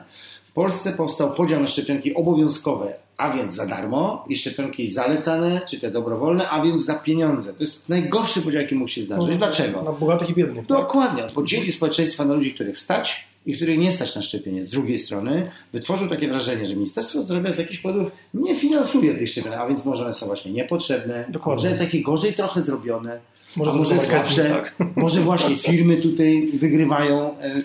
W 0.55 0.61
Polsce 0.63 0.91
powstał 0.91 1.33
podział 1.33 1.59
na 1.59 1.65
szczepionki 1.65 2.13
obowiązkowe, 2.13 2.95
a 3.17 3.33
więc 3.33 3.53
za 3.53 3.65
darmo, 3.65 4.25
i 4.29 4.35
szczepionki 4.35 4.91
zalecane, 4.91 5.61
czy 5.69 5.79
te 5.79 5.91
dobrowolne, 5.91 6.49
a 6.49 6.63
więc 6.63 6.85
za 6.85 6.93
pieniądze. 6.93 7.53
To 7.53 7.63
jest 7.63 7.89
najgorszy 7.89 8.41
podział, 8.41 8.61
jaki 8.61 8.75
mógł 8.75 8.91
się 8.91 9.01
zdarzyć. 9.01 9.37
Dlaczego? 9.37 9.81
Na 9.81 9.91
bogatych 9.91 10.29
i 10.29 10.33
biednych. 10.33 10.65
Dokładnie. 10.65 11.23
On 11.23 11.29
podzieli 11.29 11.71
społeczeństwa 11.71 12.25
na 12.25 12.33
ludzi, 12.33 12.53
których 12.53 12.77
stać 12.77 13.27
i 13.45 13.55
których 13.55 13.79
nie 13.79 13.91
stać 13.91 14.15
na 14.15 14.21
szczepienie. 14.21 14.61
Z 14.61 14.67
drugiej 14.67 14.97
strony 14.97 15.51
wytworzył 15.73 16.07
takie 16.09 16.27
wrażenie, 16.27 16.65
że 16.65 16.75
Ministerstwo 16.75 17.21
Zdrowia 17.21 17.51
z 17.51 17.57
jakichś 17.57 17.79
powodów 17.79 18.11
nie 18.33 18.55
finansuje 18.55 19.15
tych 19.15 19.29
szczepień, 19.29 19.53
a 19.53 19.67
więc 19.67 19.85
może 19.85 20.03
one 20.03 20.13
są 20.13 20.25
właśnie 20.25 20.51
niepotrzebne, 20.51 21.25
Dokładnie. 21.29 21.69
może 21.69 21.79
takie 21.79 22.01
gorzej 22.01 22.33
trochę 22.33 22.63
zrobione, 22.63 23.19
Może 23.57 23.73
może 23.73 23.99
słabsze, 24.01 24.43
tak? 24.49 24.75
może 24.95 25.21
właśnie 25.21 25.55
firmy 25.55 25.97
tutaj 25.97 26.47
wygrywają. 26.53 27.37
e, 27.39 27.45
e, 27.45 27.61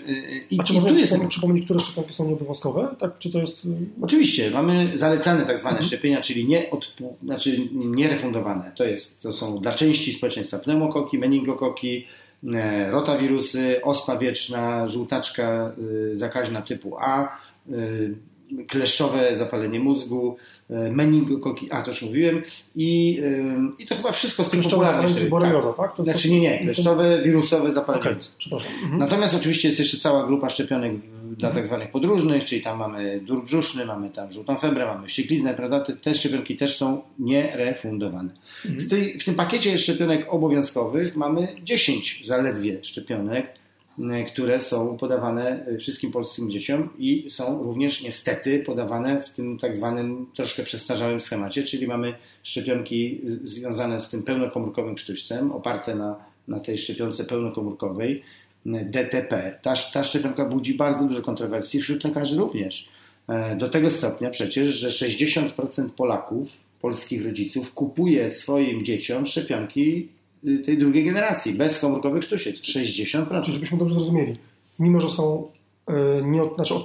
I, 0.51 0.59
A 0.59 0.63
czy 0.63 0.73
i 0.73 0.75
można 0.75 0.89
tu 0.89 0.95
jest 0.97 1.07
przypomnieć, 1.07 1.29
przypomnieć, 1.31 1.65
które 1.65 1.79
szczepionki 1.79 2.13
są 2.13 2.27
nieobowiązkowe? 2.27 2.95
Tak, 2.99 3.17
czy 3.19 3.31
to 3.31 3.39
jest... 3.39 3.67
Oczywiście, 4.01 4.51
mamy 4.51 4.91
zalecane 4.97 5.45
tak 5.45 5.57
zwane 5.57 5.71
Mhm. 5.77 5.87
szczepienia, 5.87 6.21
czyli 6.21 6.47
nie 6.47 6.69
odpu- 6.69 7.13
znaczy 7.23 7.57
nierefundowane. 7.73 8.71
To, 8.75 8.83
jest, 8.83 9.21
to 9.21 9.33
są 9.33 9.57
dla 9.59 9.73
części 9.73 10.13
społeczeństwa 10.13 10.59
pneumokoki, 10.59 11.17
meningokoki, 11.17 12.05
e, 12.53 12.91
rotawirusy, 12.91 13.81
ospa 13.83 14.17
wieczna, 14.17 14.85
żółtaczka 14.85 15.71
y, 16.11 16.15
zakaźna 16.15 16.61
typu 16.61 16.97
A, 16.99 17.37
y, 17.71 18.15
kleszczowe 18.67 19.35
zapalenie 19.35 19.79
mózgu, 19.79 20.35
y, 20.69 20.73
meningokoki, 20.91 21.71
a 21.71 21.81
to 21.81 21.91
już 21.91 22.01
mówiłem, 22.01 22.41
i, 22.75 23.19
y, 23.79 23.83
i 23.83 23.85
to 23.87 23.95
chyba 23.95 24.11
wszystko 24.11 24.43
z 24.43 24.49
zapalenie 24.51 25.07
szczepień. 25.07 25.29
borelioza, 25.29 25.73
tak? 25.73 25.95
To 25.95 26.03
jest 26.03 26.11
Znaczy 26.11 26.27
to- 26.27 26.33
nie, 26.33 26.39
nie, 26.41 26.59
kleszczowe, 26.59 27.21
wirusowe 27.23 27.71
zapalenie 27.73 28.01
Okej, 28.03 28.15
mózgu. 28.15 28.55
Mhm. 28.83 28.97
Natomiast 28.99 29.35
oczywiście 29.35 29.67
jest 29.67 29.79
jeszcze 29.79 29.97
cała 29.97 30.27
grupa 30.27 30.49
szczepionek 30.49 30.93
w- 30.95 31.35
dla 31.35 31.51
tak 31.51 31.67
zwanych 31.67 31.89
podróżnych, 31.91 32.45
czyli 32.45 32.61
tam 32.61 32.77
mamy 32.79 33.19
dur 33.23 33.43
brzuszny, 33.43 33.85
mamy 33.85 34.09
tam 34.09 34.31
żółtą 34.31 34.57
febrę, 34.57 34.85
mamy 34.85 35.07
wściekliznę, 35.07 35.53
prawda? 35.53 35.79
Te, 35.79 36.13
szczepionki 36.13 36.55
też 36.55 36.77
są 36.77 37.01
nierefundowane. 37.19 38.29
W, 38.65 38.89
tej, 38.89 39.19
w 39.19 39.23
tym 39.23 39.35
pakiecie 39.35 39.77
szczepionek 39.77 40.25
obowiązkowych 40.29 41.15
mamy 41.15 41.47
10 41.63 42.19
zaledwie 42.23 42.79
szczepionek, 42.83 43.47
które 44.27 44.59
są 44.59 44.97
podawane 44.97 45.67
y, 45.67 45.77
wszystkim 45.77 46.11
polskim 46.11 46.51
dzieciom 46.51 46.89
i 46.97 47.29
są 47.29 47.63
również 47.63 48.03
niestety 48.03 48.59
podawane 48.59 49.21
w 49.21 49.29
tym 49.29 49.57
tak 49.59 49.75
zwanym 49.75 50.27
troszkę 50.35 50.63
przestarzałym 50.63 51.21
schemacie, 51.21 51.63
czyli 51.63 51.87
mamy 51.87 52.13
szczepionki 52.43 53.21
związane 53.25 53.99
z 53.99 54.09
tym 54.09 54.23
pełnokomórkowym 54.23 54.95
krztuścem, 54.95 55.51
oparte 55.51 55.95
na, 55.95 56.15
na 56.47 56.59
tej 56.59 56.77
szczepionce 56.77 57.23
pełnokomórkowej, 57.23 58.23
m, 58.65 58.91
DTP. 58.91 59.59
Ta, 59.61 59.73
ta 59.93 60.03
szczepionka 60.03 60.45
budzi 60.45 60.73
bardzo 60.73 61.05
dużo 61.05 61.21
kontrowersji 61.21 61.81
wśród 61.81 62.03
lekarzy 62.03 62.37
również. 62.37 62.89
Do 63.57 63.69
tego 63.69 63.89
stopnia 63.89 64.29
przecież, 64.29 64.67
że 64.67 64.89
60% 64.89 65.89
Polaków, 65.89 66.47
polskich 66.81 67.25
rodziców, 67.25 67.73
kupuje 67.73 68.31
swoim 68.31 68.85
dzieciom 68.85 69.25
szczepionki 69.25 69.97
y, 69.97 70.20
tej 70.65 70.77
drugiej 70.77 71.05
generacji, 71.05 71.53
bez 71.53 71.79
komórkowych 71.79 72.23
sztusiec. 72.23 72.61
60%. 72.61 73.27
Znaczy, 73.27 73.51
żebyśmy 73.51 73.77
dobrze 73.77 73.93
zrozumieli. 73.93 74.33
Mimo, 74.79 75.01
że 75.01 75.09
są 75.09 75.47
e, 75.87 75.93
nie, 76.25 76.43
od- 76.43 76.55
znaczy, 76.55 76.73
e, 76.73 76.79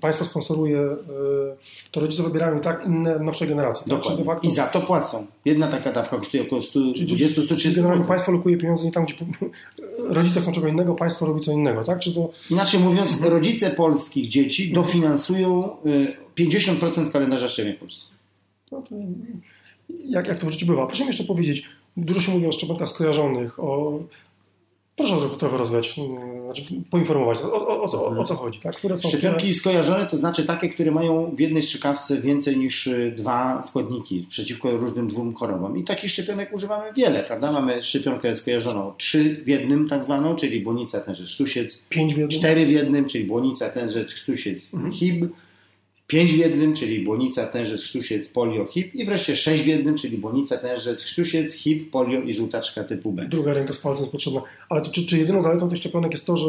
państwo 0.00 0.24
sponsoruje, 0.24 0.80
to 1.90 2.00
rodzice 2.00 2.22
wybierają 2.22 2.58
i 2.58 2.60
tak 2.60 2.86
inne, 2.86 3.18
nowsze 3.18 3.46
generacje. 3.46 3.80
Tak? 3.88 3.98
Dokładnie. 3.98 4.24
facto, 4.24 4.46
I 4.46 4.50
za 4.50 4.66
to 4.66 4.80
płacą. 4.80 5.26
Jedna 5.44 5.66
taka 5.66 5.92
dawka 5.92 6.16
kosztuje 6.18 6.42
około 6.42 6.62
czyli- 6.62 6.94
czyli 6.94 7.28
120-130 7.28 7.74
Generalnie 7.76 8.04
państwo 8.04 8.32
lokuje 8.32 8.56
pieniądze 8.56 8.84
nie 8.84 8.92
tam, 8.92 9.04
gdzie 9.04 9.14
rodzice 9.98 10.40
chcą 10.40 10.52
czego 10.52 10.68
innego, 10.68 10.94
państwo 10.94 11.26
robi 11.26 11.40
co 11.40 11.52
innego, 11.52 11.84
tak? 11.84 11.98
Czy 12.00 12.14
to, 12.14 12.30
Inaczej 12.50 12.80
mówiąc, 12.80 13.20
rodzice 13.20 13.70
polskich 13.70 14.28
dzieci 14.28 14.72
dofinansują 14.72 15.68
y, 15.86 16.16
50% 16.34 17.10
kalendarza 17.10 17.48
szczepień 17.48 17.74
w 17.74 17.78
Polsce. 17.78 18.04
no 18.72 18.82
to 18.82 18.94
jak, 20.08 20.26
jak 20.26 20.40
to 20.40 20.46
w 20.46 20.50
życiu 20.50 20.66
bywa? 20.66 20.86
Proszę 20.86 21.02
mi 21.02 21.06
jeszcze 21.08 21.24
powiedzieć, 21.24 21.62
dużo 22.04 22.20
się 22.20 22.32
mówi 22.32 22.46
o 22.46 22.52
szczepionkach 22.52 22.88
skojarzonych, 22.88 23.60
o... 23.60 23.98
Proszę 24.96 25.16
trochę, 25.38 25.56
rozwiać, 25.56 25.98
mm, 25.98 26.44
znaczy 26.44 26.62
poinformować, 26.90 27.38
o, 27.42 27.68
o, 27.68 27.82
o, 27.82 27.88
co, 27.88 28.06
o 28.06 28.24
co 28.24 28.34
chodzi, 28.34 28.58
tak? 28.60 28.76
Które 28.76 28.96
są 28.96 29.08
Szczepionki 29.08 29.54
skojarzone 29.54 30.06
to 30.06 30.16
znaczy 30.16 30.44
takie, 30.44 30.68
które 30.68 30.90
mają 30.90 31.30
w 31.34 31.40
jednej 31.40 31.62
strzykawce 31.62 32.20
więcej 32.20 32.58
niż 32.58 32.86
y, 32.86 33.14
dwa 33.16 33.62
składniki 33.62 34.26
przeciwko 34.28 34.70
różnym 34.70 35.08
dwóm 35.08 35.34
chorobom. 35.34 35.78
I 35.78 35.84
takich 35.84 36.10
szczepionek 36.10 36.52
używamy 36.52 36.92
wiele, 36.92 37.24
prawda? 37.24 37.52
Mamy 37.52 37.82
szczepionkę 37.82 38.36
skojarzoną 38.36 38.92
trzy 38.96 39.42
w 39.44 39.48
jednym 39.48 39.88
tak 39.88 40.04
zwaną, 40.04 40.36
czyli 40.36 40.60
błonica, 40.60 41.00
tenże 41.00 41.26
sztusiec, 41.26 41.78
pięć 41.88 42.14
w 42.14 42.18
jednym? 42.18 42.40
cztery 42.40 42.66
w 42.66 42.70
jednym, 42.70 43.04
czyli 43.04 43.24
błonica, 43.24 43.68
tenże 43.68 44.08
sztusiec, 44.08 44.74
Mhm. 44.74 44.92
HIB, 44.92 45.24
5 46.10 46.32
w 46.32 46.36
jednym, 46.36 46.74
czyli 46.74 47.04
błonica, 47.04 47.46
tężec, 47.46 47.82
krztusiec, 47.82 48.28
polio, 48.28 48.66
hip 48.66 48.94
i 48.94 49.04
wreszcie 49.04 49.36
6 49.36 49.62
w 49.62 49.66
jednym, 49.66 49.94
czyli 49.94 50.18
błonica, 50.18 50.56
tężec, 50.56 51.04
krztusiec, 51.04 51.52
hip, 51.54 51.90
polio 51.90 52.20
i 52.20 52.32
żółtaczka 52.32 52.84
typu 52.84 53.12
B. 53.12 53.26
Druga 53.28 53.54
ręka 53.54 53.72
z 53.72 53.78
palcem 53.78 54.02
jest 54.02 54.12
potrzebna. 54.12 54.42
Ale 54.68 54.82
to, 54.82 54.90
czy, 54.90 55.06
czy 55.06 55.18
jedyną 55.18 55.42
zaletą 55.42 55.68
tych 55.68 55.78
szczepionek 55.78 56.12
jest 56.12 56.26
to, 56.26 56.36
że 56.36 56.48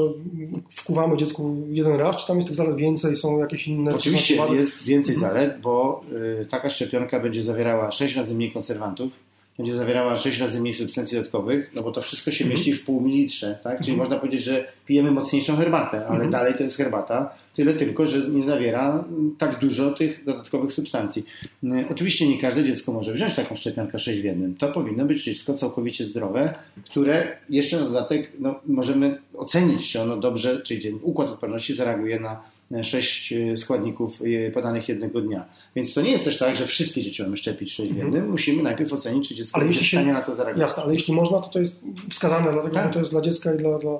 wkuwamy 0.71 1.17
dziecku 1.17 1.55
jeden 1.69 1.95
raz, 1.95 2.17
czy 2.17 2.27
tam 2.27 2.37
jest 2.37 2.47
tych 2.47 2.57
zalet 2.57 2.75
więcej, 2.75 3.17
są 3.17 3.39
jakieś 3.39 3.67
inne? 3.67 3.95
Oczywiście 3.95 4.35
jest 4.53 4.83
więcej 4.83 5.15
zalet, 5.15 5.61
bo 5.61 6.03
y, 6.41 6.45
taka 6.45 6.69
szczepionka 6.69 7.19
będzie 7.19 7.43
zawierała 7.43 7.91
6 7.91 8.15
razy 8.15 8.35
mniej 8.35 8.51
konserwantów, 8.51 9.30
będzie 9.61 9.75
zawierała 9.75 10.17
6 10.17 10.39
razy 10.39 10.61
mniej 10.61 10.73
substancji 10.73 11.17
dodatkowych, 11.17 11.71
no 11.75 11.83
bo 11.83 11.91
to 11.91 12.01
wszystko 12.01 12.31
się 12.31 12.43
mhm. 12.43 12.57
mieści 12.57 12.73
w 12.73 12.85
pół 12.85 13.01
mililitrze, 13.01 13.59
tak? 13.63 13.77
Czyli 13.77 13.91
mhm. 13.91 13.97
można 13.97 14.15
powiedzieć, 14.19 14.43
że 14.43 14.67
pijemy 14.85 15.11
mocniejszą 15.11 15.55
herbatę, 15.55 15.97
ale 15.97 16.15
mhm. 16.15 16.31
dalej 16.31 16.53
to 16.53 16.63
jest 16.63 16.77
herbata, 16.77 17.35
tyle 17.53 17.73
tylko, 17.73 18.05
że 18.05 18.29
nie 18.29 18.41
zawiera 18.41 19.03
tak 19.37 19.59
dużo 19.59 19.91
tych 19.91 20.25
dodatkowych 20.25 20.71
substancji. 20.71 21.25
Mm, 21.63 21.85
oczywiście 21.89 22.27
nie 22.27 22.39
każde 22.39 22.63
dziecko 22.63 22.93
może 22.93 23.13
wziąć 23.13 23.35
taką 23.35 23.55
szczepionkę 23.55 23.99
6 23.99 24.21
w 24.21 24.23
jednym. 24.23 24.55
To 24.55 24.71
powinno 24.71 25.05
być 25.05 25.23
dziecko 25.23 25.53
całkowicie 25.53 26.05
zdrowe, 26.05 26.55
które 26.85 27.37
jeszcze 27.49 27.79
na 27.79 27.85
dodatek 27.85 28.31
no, 28.39 28.59
możemy 28.65 29.17
ocenić, 29.33 29.91
czy 29.91 30.01
ono 30.01 30.17
dobrze, 30.17 30.61
czyli 30.61 30.93
układ 31.01 31.29
odporności 31.29 31.73
zareaguje 31.73 32.19
na 32.19 32.41
sześć 32.83 33.33
e, 33.33 33.57
składników 33.57 34.21
e, 34.47 34.51
podanych 34.51 34.89
jednego 34.89 35.21
dnia. 35.21 35.45
Więc 35.75 35.93
to 35.93 36.01
nie 36.01 36.11
jest 36.11 36.23
też 36.23 36.37
tak, 36.37 36.55
że 36.55 36.67
wszystkie 36.67 37.01
dzieci 37.01 37.23
mamy 37.23 37.37
szczepić 37.37 37.73
sześć 37.73 37.93
w 37.93 37.95
jednym. 37.95 38.15
Mhm. 38.15 38.31
Musimy 38.31 38.63
najpierw 38.63 38.93
ocenić, 38.93 39.29
czy 39.29 39.35
dziecko 39.35 39.59
ale 39.59 39.67
jest 39.67 39.79
w 39.79 39.87
stanie 39.87 40.13
na 40.13 40.21
to 40.21 40.35
zareagować. 40.35 40.69
Jasne, 40.69 40.83
ale 40.83 40.93
jeśli 40.93 41.13
można, 41.13 41.41
to 41.41 41.49
to 41.49 41.59
jest 41.59 41.81
wskazane, 42.09 42.51
dlatego 42.51 42.75
tak. 42.75 42.93
to 42.93 42.99
jest 42.99 43.11
dla 43.11 43.21
dziecka 43.21 43.53
i 43.53 43.57
dla... 43.57 43.79
dla... 43.79 43.99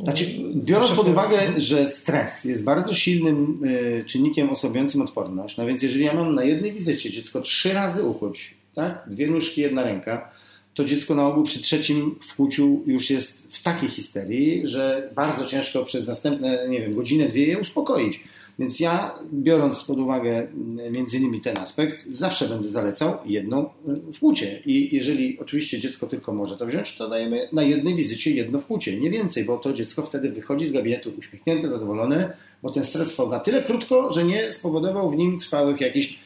Znaczy, 0.00 0.24
biorąc 0.54 0.90
pod 0.90 1.08
uwagę, 1.08 1.52
że 1.56 1.88
stres 1.88 2.44
jest 2.44 2.64
bardzo 2.64 2.94
silnym 2.94 3.62
e, 4.00 4.04
czynnikiem 4.04 4.50
osłabiającym 4.50 5.02
odporność, 5.02 5.56
no 5.56 5.66
więc 5.66 5.82
jeżeli 5.82 6.04
ja 6.04 6.14
mam 6.14 6.34
na 6.34 6.44
jednej 6.44 6.72
wizycie 6.72 7.10
dziecko 7.10 7.40
trzy 7.40 7.72
razy 7.72 8.02
ukuć, 8.02 8.54
tak? 8.74 9.04
dwie 9.06 9.26
nóżki, 9.26 9.60
jedna 9.60 9.82
ręka, 9.84 10.30
to 10.74 10.84
dziecko 10.84 11.14
na 11.14 11.26
ogół 11.26 11.44
przy 11.44 11.62
trzecim 11.62 12.18
wkłuciu 12.22 12.82
już 12.86 13.10
jest 13.10 13.54
w 13.54 13.62
takiej 13.62 13.88
histerii, 13.88 14.66
że 14.66 15.10
bardzo 15.14 15.44
ciężko 15.44 15.84
przez 15.84 16.06
następne, 16.06 16.68
nie 16.68 16.80
wiem, 16.80 16.94
godzinę, 16.94 17.28
dwie 17.28 17.46
je 17.46 17.58
uspokoić. 17.58 18.20
Więc 18.58 18.80
ja, 18.80 19.14
biorąc 19.32 19.84
pod 19.84 19.98
uwagę 19.98 20.38
mm, 20.38 20.92
między 20.92 21.18
innymi 21.18 21.40
ten 21.40 21.58
aspekt, 21.58 22.06
zawsze 22.10 22.48
będę 22.48 22.70
zalecał 22.70 23.18
jedno 23.26 23.74
mm, 23.86 24.12
wkłucie. 24.12 24.60
I 24.66 24.96
jeżeli 24.96 25.38
oczywiście 25.38 25.80
dziecko 25.80 26.06
tylko 26.06 26.32
może 26.32 26.56
to 26.56 26.66
wziąć, 26.66 26.96
to 26.96 27.08
dajemy 27.08 27.48
na 27.52 27.62
jednej 27.62 27.94
wizycie 27.94 28.30
jedno 28.30 28.58
wkłucie, 28.58 29.00
nie 29.00 29.10
więcej, 29.10 29.44
bo 29.44 29.58
to 29.58 29.72
dziecko 29.72 30.02
wtedy 30.02 30.30
wychodzi 30.30 30.68
z 30.68 30.72
gabinetu 30.72 31.12
uśmiechnięte, 31.18 31.68
zadowolone, 31.68 32.36
bo 32.62 32.70
ten 32.70 32.84
stres 32.84 33.08
trwał 33.08 33.30
na 33.30 33.40
tyle 33.40 33.62
krótko, 33.62 34.12
że 34.12 34.24
nie 34.24 34.52
spowodował 34.52 35.10
w 35.10 35.16
nim 35.16 35.38
trwałych 35.38 35.80
jakichś 35.80 36.18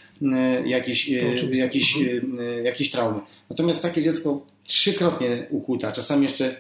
jakiś, 0.65 1.09
jakiś, 1.53 1.99
jakiś 2.65 2.91
traumy. 2.91 3.21
Natomiast 3.51 3.83
takie 3.83 4.03
dziecko 4.03 4.41
trzykrotnie 4.65 5.47
ukuta, 5.51 5.93
czasami 5.93 6.23
jeszcze 6.23 6.57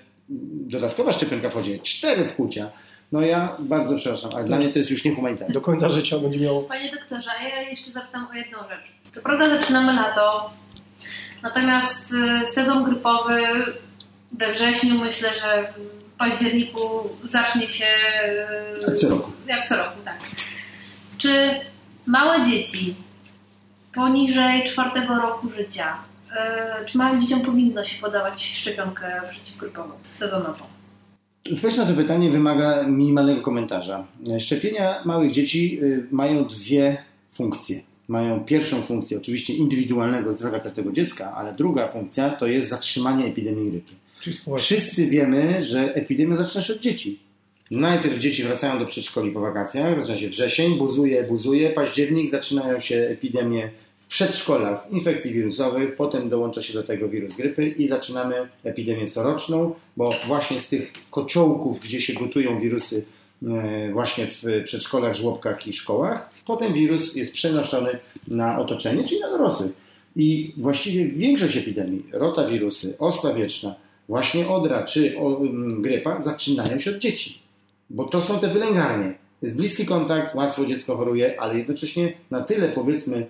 dodatkowa 0.68 1.12
szczepionka 1.12 1.50
wchodzi, 1.50 1.80
cztery 1.80 2.28
wkłucia, 2.28 2.70
no 3.12 3.20
ja 3.20 3.56
bardzo 3.58 3.96
przepraszam, 3.96 4.30
ale 4.34 4.44
dla 4.44 4.56
mnie 4.56 4.68
to 4.68 4.78
jest 4.78 4.90
już 4.90 5.04
niehumanitarne. 5.04 5.54
Do 5.54 5.60
końca 5.60 5.88
życia 5.88 6.18
będzie 6.18 6.38
miało... 6.38 6.62
Panie 6.62 6.90
doktorze, 6.90 7.30
a 7.40 7.48
ja 7.48 7.62
jeszcze 7.62 7.90
zapytam 7.90 8.26
o 8.32 8.34
jedną 8.34 8.58
rzecz. 8.58 8.92
To 9.14 9.20
prawda 9.22 9.60
zaczynamy 9.60 9.92
lato, 9.92 10.50
natomiast 11.42 12.12
y, 12.42 12.46
sezon 12.46 12.84
grypowy 12.84 13.42
we 14.32 14.52
wrześniu 14.52 14.94
myślę, 14.94 15.30
że 15.34 15.72
w 16.14 16.18
październiku 16.18 16.80
zacznie 17.24 17.68
się... 17.68 17.86
Y, 18.82 18.90
jak 18.90 18.96
co 18.96 19.08
roku. 19.08 19.32
Jak 19.46 19.68
co 19.68 19.76
roku, 19.76 19.98
tak. 20.04 20.18
Czy 21.18 21.50
małe 22.06 22.46
dzieci 22.46 22.94
poniżej 23.96 24.64
czwartego 24.64 25.14
roku 25.20 25.50
życia 25.50 25.96
E, 26.36 26.84
czy 26.86 26.98
małym 26.98 27.20
dzieciom 27.20 27.40
powinno 27.40 27.84
się 27.84 28.00
podawać 28.00 28.44
szczepionkę 28.44 29.20
przeciwgripową 29.30 29.90
sezonową? 30.10 30.64
Odpowiedź 31.52 31.76
na 31.76 31.86
to 31.86 31.94
pytanie 31.94 32.30
wymaga 32.30 32.86
minimalnego 32.86 33.40
komentarza. 33.40 34.06
Szczepienia 34.38 35.02
małych 35.04 35.32
dzieci 35.32 35.78
y, 35.82 36.06
mają 36.10 36.44
dwie 36.44 36.96
funkcje. 37.32 37.80
Mają 38.08 38.44
pierwszą 38.44 38.82
funkcję 38.82 39.16
oczywiście 39.16 39.54
indywidualnego 39.54 40.32
zdrowia 40.32 40.60
każdego 40.60 40.92
dziecka, 40.92 41.32
ale 41.34 41.54
druga 41.54 41.88
funkcja 41.88 42.30
to 42.30 42.46
jest 42.46 42.68
zatrzymanie 42.68 43.26
epidemii 43.26 43.70
grypy. 43.70 43.92
Wszyscy 44.58 45.06
wiemy, 45.06 45.64
że 45.64 45.94
epidemia 45.94 46.36
zaczyna 46.36 46.64
się 46.64 46.72
od 46.72 46.80
dzieci. 46.80 47.18
Najpierw 47.70 48.18
dzieci 48.18 48.44
wracają 48.44 48.78
do 48.78 48.84
przedszkoli 48.84 49.30
po 49.30 49.40
wakacjach, 49.40 50.00
zaczyna 50.00 50.18
się 50.18 50.28
wrzesień, 50.28 50.78
buzuje, 50.78 51.24
buzuje, 51.24 51.70
październik, 51.70 52.28
zaczynają 52.30 52.80
się 52.80 52.96
epidemie 52.96 53.70
w 54.06 54.08
przedszkolach 54.08 54.86
infekcji 54.90 55.32
wirusowych, 55.32 55.96
potem 55.96 56.28
dołącza 56.28 56.62
się 56.62 56.74
do 56.74 56.82
tego 56.82 57.08
wirus 57.08 57.36
grypy 57.36 57.68
i 57.68 57.88
zaczynamy 57.88 58.48
epidemię 58.64 59.06
coroczną, 59.06 59.74
bo 59.96 60.10
właśnie 60.26 60.60
z 60.60 60.68
tych 60.68 60.92
kociołków, 61.10 61.80
gdzie 61.80 62.00
się 62.00 62.12
gotują 62.12 62.60
wirusy 62.60 63.04
e, 63.46 63.92
właśnie 63.92 64.26
w 64.26 64.62
przedszkolach, 64.64 65.14
żłobkach 65.14 65.66
i 65.66 65.72
szkołach, 65.72 66.30
potem 66.46 66.72
wirus 66.72 67.16
jest 67.16 67.32
przenoszony 67.32 67.98
na 68.28 68.58
otoczenie, 68.58 69.04
czyli 69.04 69.20
na 69.20 69.30
dorosłych. 69.30 69.72
I 70.16 70.52
właściwie 70.56 71.06
większość 71.06 71.56
epidemii, 71.56 72.04
rotawirusy, 72.12 72.98
ospla 72.98 73.34
wieczna, 73.34 73.74
właśnie 74.08 74.48
odra 74.48 74.82
czy 74.82 75.16
grypa 75.68 76.20
zaczynają 76.20 76.78
się 76.78 76.90
od 76.90 76.98
dzieci, 76.98 77.38
bo 77.90 78.04
to 78.04 78.22
są 78.22 78.38
te 78.38 78.48
wylęgarnie. 78.48 79.14
Jest 79.42 79.56
bliski 79.56 79.86
kontakt, 79.86 80.34
łatwo 80.34 80.66
dziecko 80.66 80.96
choruje, 80.96 81.40
ale 81.40 81.58
jednocześnie 81.58 82.12
na 82.30 82.40
tyle 82.42 82.68
powiedzmy 82.68 83.26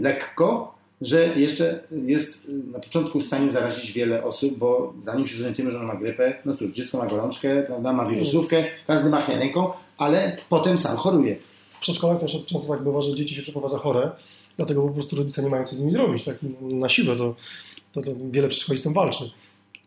lekko, 0.00 0.74
że 1.00 1.28
jeszcze 1.36 1.80
jest 2.06 2.38
na 2.72 2.78
początku 2.78 3.20
w 3.20 3.24
stanie 3.24 3.52
zarazić 3.52 3.92
wiele 3.92 4.24
osób, 4.24 4.58
bo 4.58 4.94
zanim 5.00 5.26
się 5.26 5.36
zorientujemy, 5.36 5.70
że 5.70 5.80
on 5.80 5.86
ma 5.86 5.96
grypę, 5.96 6.34
no 6.44 6.56
cóż, 6.56 6.70
dziecko 6.70 6.98
ma 6.98 7.06
gorączkę, 7.06 7.62
prawda, 7.62 7.92
ma 7.92 8.06
wirusówkę, 8.06 8.64
każdy 8.86 9.10
machnie 9.10 9.38
ręką, 9.38 9.70
ale 9.98 10.36
potem 10.48 10.78
sam 10.78 10.96
choruje. 10.96 11.36
W 11.70 11.80
przedszkolach 11.80 12.20
też 12.20 12.44
często 12.46 12.68
tak 12.68 12.82
bywa, 12.82 13.02
że 13.02 13.14
dzieci 13.14 13.34
się 13.34 13.42
przeprowadza 13.42 13.78
chore, 13.78 14.10
dlatego 14.56 14.82
po 14.82 14.94
prostu 14.94 15.16
rodzice 15.16 15.42
nie 15.42 15.50
mają 15.50 15.64
co 15.64 15.76
z 15.76 15.80
nimi 15.80 15.92
zrobić. 15.92 16.24
Tak 16.24 16.36
na 16.60 16.88
siłę 16.88 17.16
to, 17.16 17.34
to, 17.92 18.02
to 18.02 18.10
wiele 18.30 18.48
przedszkoli 18.48 18.78
z 18.78 18.82
tym 18.82 18.92
walczy. 18.92 19.30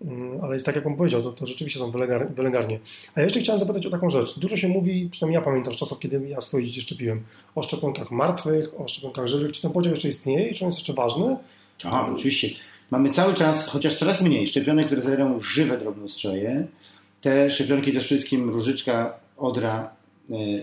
Mm, 0.02 0.42
ale 0.44 0.54
jest 0.54 0.66
tak, 0.66 0.76
jak 0.76 0.84
Pan 0.84 0.96
powiedział, 0.96 1.24
to, 1.24 1.32
to 1.32 1.48
rzeczywiście 1.48 1.80
są 1.80 1.92
wylęgarnie. 2.36 2.80
A 3.16 3.20
ja 3.20 3.24
jeszcze 3.26 3.40
chciałem 3.40 3.60
zapytać 3.60 3.86
o 3.86 3.90
taką 3.90 4.10
rzecz. 4.10 4.40
Dużo 4.40 4.58
się 4.58 4.68
mówi, 4.68 5.10
przynajmniej 5.12 5.36
ja 5.36 5.46
pamiętam 5.46 5.74
z 5.74 5.78
czasów, 5.78 6.00
kiedy 6.00 6.30
ja 6.30 6.42
swoje 6.42 6.82
szczepiłem, 6.82 7.24
o 7.56 7.64
szczepionkach 7.64 8.12
martwych, 8.12 8.82
o 8.82 8.88
szczepionkach 8.88 9.28
żywych. 9.28 9.52
Czy 9.52 9.62
ten 9.62 9.72
podział 9.72 9.92
jeszcze 9.92 10.10
istnieje 10.10 10.48
i 10.48 10.54
czy 10.54 10.66
on 10.66 10.70
jest 10.70 10.80
jeszcze 10.80 10.94
ważny? 10.94 11.38
Aha, 11.86 12.10
oczywiście. 12.14 12.50
Mamy 12.92 13.10
cały 13.10 13.34
czas, 13.34 13.68
chociaż 13.68 13.96
coraz 13.96 14.22
mniej, 14.22 14.48
szczepionek, 14.48 14.86
które 14.86 15.02
zawierają 15.02 15.40
żywe 15.40 15.78
drobnostroje. 15.78 16.68
Te 17.22 17.52
szczepionki 17.52 17.94
to 17.94 18.02
wszystkim 18.02 18.50
różyczka, 18.50 19.20
odra, 19.38 19.92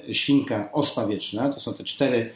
e, 0.09 0.15
świnka, 0.15 0.73
ospa 0.73 1.07
wieczna. 1.07 1.49
To 1.49 1.61
są 1.61 1.75
te 1.75 1.85
cztery 1.85 2.31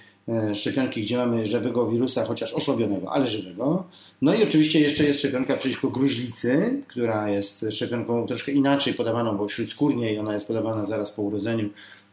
szczepionki, 0.55 1.03
gdzie 1.03 1.17
mamy 1.17 1.47
żywego 1.47 1.87
wirusa, 1.87 2.25
chociaż 2.25 2.53
osłabionego, 2.53 3.13
ale 3.13 3.27
żywego. 3.27 3.85
No 4.23 4.35
i 4.35 4.43
oczywiście 4.43 4.81
jeszcze 4.81 5.05
jest 5.05 5.19
szczepionka 5.19 5.57
przeciwko 5.57 5.89
gruźlicy, 5.91 6.83
która 6.89 7.31
jest 7.31 7.67
szczepionką 7.71 8.27
troszkę 8.27 8.53
inaczej 8.53 8.95
podawaną, 8.95 9.37
bo 9.37 9.49
śródskórnie 9.49 10.21
ona 10.21 10.35
jest 10.35 10.47
podawana 10.47 10.85
zaraz 10.85 11.13
po 11.13 11.23
urodzeniu 11.23 11.69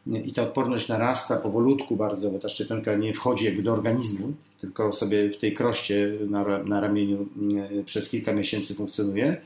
i 0.08 0.34
ta 0.34 0.44
odporność 0.44 0.88
narasta 0.88 1.38
powolutku 1.38 1.96
bardzo, 1.96 2.32
bo 2.32 2.40
ta 2.40 2.50
szczepionka 2.50 2.96
nie 2.96 3.14
wchodzi 3.14 3.46
jakby 3.46 3.64
do 3.64 3.74
organizmu, 3.74 4.34
tylko 4.62 4.94
sobie 4.94 5.30
w 5.30 5.38
tej 5.38 5.54
kroście 5.54 6.12
na, 6.30 6.64
na 6.64 6.82
ramieniu 6.82 7.28
e, 7.80 7.84
przez 7.84 8.10
kilka 8.10 8.34
miesięcy 8.34 8.76
funkcjonuje. 8.76 9.42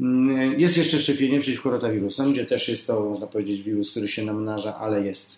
Mm, 0.00 0.60
jest 0.60 0.76
jeszcze 0.76 0.98
szczepienie 0.98 1.40
przeciwko 1.40 1.70
rotawirusom, 1.70 2.32
gdzie 2.32 2.46
też 2.46 2.68
jest 2.68 2.86
to, 2.86 3.00
można 3.00 3.26
powiedzieć, 3.26 3.62
wirus, 3.62 3.90
który 3.90 4.08
się 4.08 4.24
namnaża, 4.24 4.76
ale 4.76 5.06
jest 5.06 5.36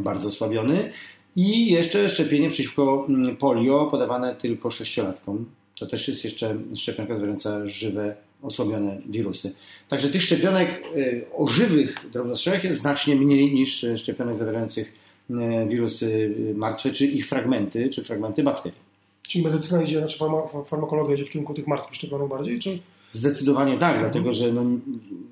bardzo 0.00 0.28
osłabiony. 0.28 0.92
I 1.36 1.72
jeszcze 1.72 2.08
szczepienie 2.08 2.48
przeciwko 2.48 3.06
mm, 3.08 3.36
polio 3.36 3.86
podawane 3.90 4.34
tylko 4.34 4.70
sześciolatkom. 4.70 5.46
To 5.78 5.86
też 5.86 6.08
jest 6.08 6.24
jeszcze 6.24 6.56
szczepionka 6.74 7.14
zawierająca 7.14 7.66
żywe, 7.66 8.16
osłabione 8.42 9.00
wirusy. 9.06 9.54
Także 9.88 10.08
tych 10.08 10.22
szczepionek 10.22 10.82
y, 10.96 11.24
o 11.36 11.46
żywych 11.46 12.06
drobnostrzałach 12.12 12.64
jest 12.64 12.78
znacznie 12.78 13.16
mniej 13.16 13.54
niż 13.54 13.86
szczepionek 13.96 14.36
zawierających 14.36 14.92
y, 15.30 15.34
wirusy 15.68 16.06
y, 16.50 16.54
martwe, 16.54 16.92
czy 16.92 17.06
ich 17.06 17.28
fragmenty, 17.28 17.90
czy 17.90 18.04
fragmenty 18.04 18.42
bakterii. 18.42 18.78
Czyli 19.28 19.44
medycyna 19.44 19.82
idzie, 19.82 19.98
znaczy 19.98 20.18
farmakologia 20.66 21.14
idzie 21.14 21.24
w 21.24 21.30
kierunku 21.30 21.54
tych 21.54 21.66
martwych 21.66 21.94
szczepionek 21.94 22.28
bardziej, 22.28 22.58
czy... 22.58 22.78
Zdecydowanie 23.10 23.72
tak, 23.78 23.94
mhm. 23.94 24.00
dlatego 24.00 24.32
że 24.32 24.52
no, 24.52 24.64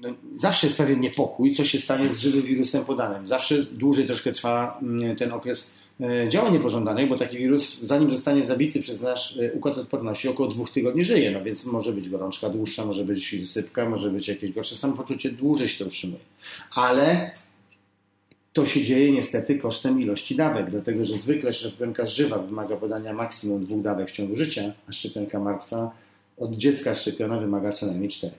no, 0.00 0.08
zawsze 0.34 0.66
jest 0.66 0.78
pewien 0.78 1.00
niepokój, 1.00 1.54
co 1.54 1.64
się 1.64 1.78
stanie 1.78 2.10
z 2.10 2.18
żywym 2.18 2.42
wirusem 2.42 2.84
podanym. 2.84 3.26
Zawsze 3.26 3.64
dłużej 3.64 4.06
troszkę 4.06 4.32
trwa 4.32 4.78
mm, 4.82 5.16
ten 5.16 5.32
okres 5.32 5.74
działań 6.28 6.52
niepożądanych, 6.52 7.08
bo 7.08 7.18
taki 7.18 7.38
wirus, 7.38 7.80
zanim 7.82 8.10
zostanie 8.10 8.46
zabity 8.46 8.80
przez 8.80 9.00
nasz 9.00 9.38
e, 9.38 9.52
układ 9.52 9.78
odporności, 9.78 10.28
około 10.28 10.48
dwóch 10.48 10.70
tygodni 10.70 11.04
żyje. 11.04 11.30
No 11.30 11.42
więc 11.42 11.64
może 11.64 11.92
być 11.92 12.08
gorączka 12.08 12.48
dłuższa, 12.50 12.84
może 12.84 13.04
być 13.04 13.50
sypka, 13.50 13.88
może 13.88 14.10
być 14.10 14.28
jakieś 14.28 14.52
gorsze 14.52 14.76
samopoczucie, 14.76 15.30
dłużej 15.30 15.68
się 15.68 15.78
to 15.78 15.84
utrzymuje. 15.84 16.20
Ale 16.74 17.30
to 18.52 18.66
się 18.66 18.82
dzieje 18.82 19.12
niestety 19.12 19.54
kosztem 19.58 20.00
ilości 20.00 20.36
dawek, 20.36 20.70
dlatego 20.70 21.06
że 21.06 21.18
zwykle 21.18 21.52
szczepionka 21.52 22.04
żywa 22.04 22.38
wymaga 22.38 22.76
podania 22.76 23.12
maksimum 23.12 23.64
dwóch 23.64 23.82
dawek 23.82 24.08
w 24.08 24.12
ciągu 24.12 24.36
życia, 24.36 24.72
a 24.88 24.92
szczepionka 24.92 25.40
martwa 25.40 25.90
od 26.38 26.52
dziecka 26.52 26.94
szczepiona 26.94 27.38
wymaga 27.38 27.72
co 27.72 27.86
najmniej 27.86 28.08
czterech. 28.08 28.38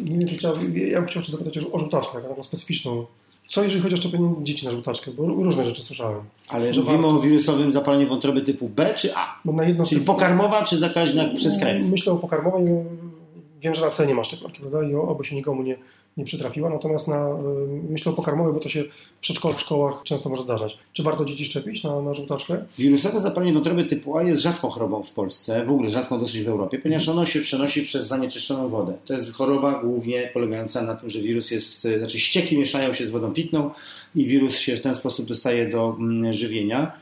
Nie 0.00 0.18
wiem, 0.18 0.28
czy 0.28 0.36
chciał, 0.36 0.54
ja 0.74 1.00
bym 1.00 1.08
chciał 1.08 1.20
jeszcze 1.20 1.32
zapytać 1.32 1.58
o 1.72 1.78
żółtaczkę, 1.78 2.22
taką 2.22 2.42
specyficzną. 2.42 3.06
Co 3.48 3.62
jeżeli 3.64 3.82
chodzi 3.82 3.94
o 3.94 3.98
szczepienie 3.98 4.34
dzieci 4.42 4.64
na 4.64 4.70
żółtaczkę? 4.70 5.10
Bo 5.10 5.26
różne 5.26 5.64
rzeczy 5.64 5.82
słyszałem. 5.82 6.20
Ale 6.48 6.74
Że 6.74 6.80
mówimy 6.80 7.02
warto- 7.02 7.18
o 7.18 7.20
wirusowym 7.20 7.72
zapaleniu 7.72 8.08
wątroby 8.08 8.40
typu 8.40 8.68
B 8.68 8.94
czy 8.96 9.14
A? 9.16 9.40
Czyli 9.86 10.00
pokarmowa 10.00 10.64
czy 10.64 10.78
zakaźna 10.78 11.24
przez 11.36 11.58
krew? 11.58 11.82
Myślę 11.90 12.12
o 12.12 12.16
pokarmowej. 12.16 12.64
Wiem, 13.60 13.74
że 13.74 13.82
na 13.82 13.90
C 13.90 14.06
nie 14.06 14.14
ma 14.14 14.24
szczepionki, 14.24 14.60
prawda? 14.60 14.82
I 14.82 14.94
oby 14.94 15.24
się 15.24 15.36
nikomu 15.36 15.62
nie, 15.62 15.76
nie 16.16 16.24
przytrafiła. 16.24 16.70
Natomiast 16.70 17.08
na, 17.08 17.28
y, 17.28 17.90
myślę 17.90 18.12
o 18.12 18.14
pokarmowej, 18.14 18.54
bo 18.54 18.60
to 18.60 18.68
się 18.68 18.84
w 19.16 19.20
przedszkolach, 19.20 19.60
szkołach 19.60 20.02
często 20.04 20.28
może 20.28 20.42
zdarzać. 20.42 20.78
Czy 20.92 21.02
warto 21.02 21.24
dzieci 21.24 21.44
szczepić 21.44 21.84
na, 21.84 22.02
na 22.02 22.14
żółtaczkę? 22.14 22.64
Wirusowe 22.78 23.20
zapalenie 23.20 23.52
wątroby 23.52 23.84
typu 23.84 24.18
A 24.18 24.22
jest 24.22 24.42
rzadką 24.42 24.68
chorobą 24.68 25.02
w 25.02 25.10
Polsce, 25.10 25.64
w 25.64 25.70
ogóle 25.70 25.90
rzadką 25.90 26.20
dosyć 26.20 26.42
w 26.42 26.48
Europie, 26.48 26.78
ponieważ 26.78 27.08
ono 27.08 27.24
się 27.24 27.40
przenosi 27.40 27.82
przez 27.82 28.06
zanieczyszczoną 28.06 28.68
wodę. 28.68 28.92
To 29.06 29.12
jest 29.12 29.32
choroba 29.32 29.80
głównie 29.82 30.30
polegająca 30.34 30.82
na 30.82 30.94
tym, 30.94 31.10
że 31.10 31.20
wirus 31.20 31.50
jest, 31.50 31.86
e, 31.86 31.98
znaczy 31.98 32.18
ścieki 32.18 32.58
mieszają 32.58 32.92
się 32.92 33.06
z 33.06 33.10
wodą 33.10 33.32
pitną 33.32 33.70
i 34.14 34.26
wirus 34.26 34.58
się 34.58 34.76
w 34.76 34.80
ten 34.80 34.94
sposób 34.94 35.26
dostaje 35.26 35.68
do 35.68 35.96
mm, 35.98 36.32
żywienia, 36.32 36.92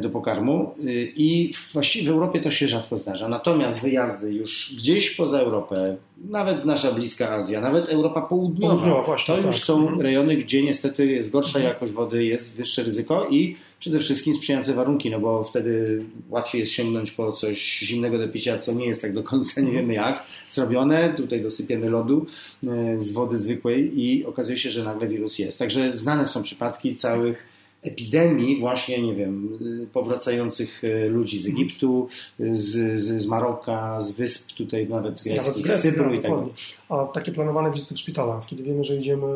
do 0.00 0.10
pokarmu 0.10 0.74
y, 0.84 1.12
i 1.16 1.52
właściwie 1.72 2.06
w 2.06 2.10
Europie 2.10 2.40
to 2.40 2.50
się 2.50 2.68
rzadko 2.68 2.96
zdarza. 2.98 3.28
Natomiast 3.28 3.80
wyjazdy 3.80 4.32
już 4.32 4.74
gdzieś 4.78 5.10
poza 5.10 5.40
Europę, 5.40 5.96
nawet 6.30 6.64
nasza 6.64 6.92
bliska 6.92 7.30
Azja, 7.30 7.60
nawet 7.60 7.88
Europa 7.88 8.22
Południowa, 8.22 8.74
Południowa, 8.74 9.02
właśnie, 9.02 9.34
to 9.34 9.42
tak. 9.42 9.46
już 9.46 9.64
są 9.64 9.80
Mhm. 9.80 10.00
rejony, 10.00 10.36
gdzie 10.36 10.62
niestety 10.62 11.06
jest 11.06 11.30
gorsza 11.30 11.58
jakość 11.58 11.92
wody, 11.92 12.24
jest 12.24 12.56
wyższe 12.56 12.82
ryzyko 12.82 13.26
i 13.30 13.56
przede 13.80 13.98
wszystkim 13.98 14.34
sprzyjające 14.34 14.74
warunki, 14.74 15.10
no 15.10 15.20
bo 15.20 15.44
wtedy 15.44 16.02
łatwiej 16.30 16.58
jest 16.60 16.72
sięgnąć 16.72 17.10
po 17.10 17.32
coś 17.32 17.78
zimnego 17.78 18.18
do 18.18 18.28
picia, 18.28 18.58
co 18.58 18.72
nie 18.72 18.86
jest 18.86 19.02
tak 19.02 19.12
do 19.12 19.22
końca, 19.22 19.60
nie 19.60 19.72
wiemy 19.72 19.94
jak, 19.94 20.22
zrobione. 20.48 21.14
Tutaj 21.16 21.42
dosypiemy 21.42 21.90
lodu 21.90 22.26
e, 22.66 22.98
z 22.98 23.12
wody 23.12 23.36
zwykłej 23.38 24.00
i 24.00 24.24
okazuje 24.24 24.56
się, 24.56 24.70
że 24.70 24.84
nagle 24.84 25.08
wirus 25.08 25.38
jest. 25.38 25.58
Także 25.58 25.96
znane 25.96 26.26
są 26.26 26.42
przypadki 26.42 26.96
całych 26.96 27.55
epidemii 27.86 28.60
właśnie, 28.60 29.02
nie 29.02 29.14
wiem, 29.14 29.58
y, 29.82 29.86
powracających 29.92 30.84
y, 30.84 31.08
ludzi 31.08 31.38
z 31.38 31.46
Egiptu, 31.46 32.08
y, 32.40 32.56
z, 32.56 33.00
z, 33.00 33.22
z 33.22 33.26
Maroka, 33.26 34.00
z 34.00 34.12
wysp 34.12 34.52
tutaj 34.52 34.88
nawet 34.88 35.26
Nawet 35.26 35.56
z 35.56 35.62
Grecji, 35.62 35.90
Cypru 35.90 36.14
i 36.14 36.22
tak 36.22 36.30
dalej. 36.30 36.46
A 36.88 37.04
takie 37.04 37.32
planowane 37.32 37.72
wizyty 37.72 37.94
w 37.94 37.98
szpitalach, 37.98 38.46
kiedy 38.46 38.62
wiemy, 38.62 38.84
że 38.84 38.96
idziemy 38.96 39.26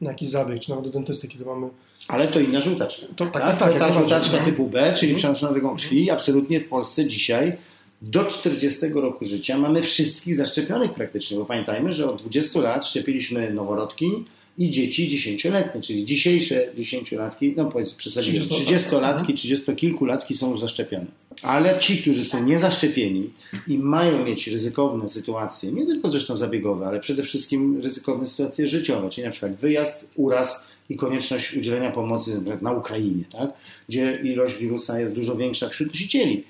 na 0.00 0.10
jakiś 0.10 0.28
zabieg, 0.28 0.60
czy 0.62 0.70
nawet 0.70 0.84
do 0.84 0.90
dentysty, 0.90 1.28
kiedy 1.28 1.44
mamy... 1.44 1.68
Ale 2.08 2.28
to 2.28 2.40
inna 2.40 2.60
żółtaczka. 2.60 3.06
To, 3.16 3.26
tak, 3.26 3.32
Tak, 3.32 3.42
tak, 3.42 3.58
ta 3.58 3.66
najbardziej. 3.68 3.98
żółtaczka 3.98 4.36
Mhm. 4.36 4.50
typu 4.50 4.66
B, 4.66 4.92
czyli 4.96 5.14
przenoszona 5.14 5.52
drogą 5.52 5.76
krwi, 5.76 6.10
absolutnie 6.10 6.60
w 6.60 6.68
Polsce 6.68 7.06
dzisiaj 7.06 7.56
do 8.02 8.24
40 8.24 8.86
roku 8.94 9.24
życia 9.24 9.58
mamy 9.58 9.82
wszystkich 9.82 10.34
zaszczepionych 10.34 10.94
praktycznie, 10.94 11.38
bo 11.38 11.44
pamiętajmy, 11.44 11.92
że 11.92 12.10
od 12.10 12.20
20 12.22 12.60
lat 12.60 12.86
szczepiliśmy 12.86 13.54
noworodki 13.54 14.10
i 14.58 14.70
dzieci 14.70 15.08
10-letnie, 15.08 15.80
czyli 15.80 16.04
dzisiejsze 16.04 16.72
10-latki, 16.78 17.52
no 17.56 17.64
powiedzmy 17.64 17.96
przesadziłem, 17.96 18.46
30-latki, 18.48 19.34
30-kilkulatki 19.34 20.36
są 20.36 20.50
już 20.50 20.60
zaszczepione. 20.60 21.06
Ale 21.42 21.78
ci, 21.78 21.98
którzy 22.02 22.24
są 22.24 22.44
niezaszczepieni 22.44 23.30
i 23.68 23.78
mają 23.78 24.24
mieć 24.24 24.46
ryzykowne 24.46 25.08
sytuacje, 25.08 25.72
nie 25.72 25.86
tylko 25.86 26.08
zresztą 26.08 26.36
zabiegowe, 26.36 26.86
ale 26.86 27.00
przede 27.00 27.22
wszystkim 27.22 27.80
ryzykowne 27.80 28.26
sytuacje 28.26 28.66
życiowe, 28.66 29.10
czyli 29.10 29.24
na 29.24 29.30
przykład 29.30 29.56
wyjazd, 29.56 30.08
uraz 30.14 30.66
i 30.88 30.96
konieczność 30.96 31.56
udzielenia 31.56 31.90
pomocy 31.90 32.34
na, 32.34 32.40
przykład 32.40 32.62
na 32.62 32.72
Ukrainie, 32.72 33.24
tak? 33.32 33.52
gdzie 33.88 34.18
ilość 34.22 34.56
wirusa 34.58 35.00
jest 35.00 35.14
dużo 35.14 35.36
większa 35.36 35.68
wśród 35.68 35.88
nosicieli. 35.88 36.44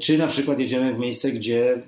Czy 0.00 0.18
na 0.18 0.26
przykład 0.26 0.58
jedziemy 0.58 0.94
w 0.94 0.98
miejsce, 0.98 1.32
gdzie 1.32 1.82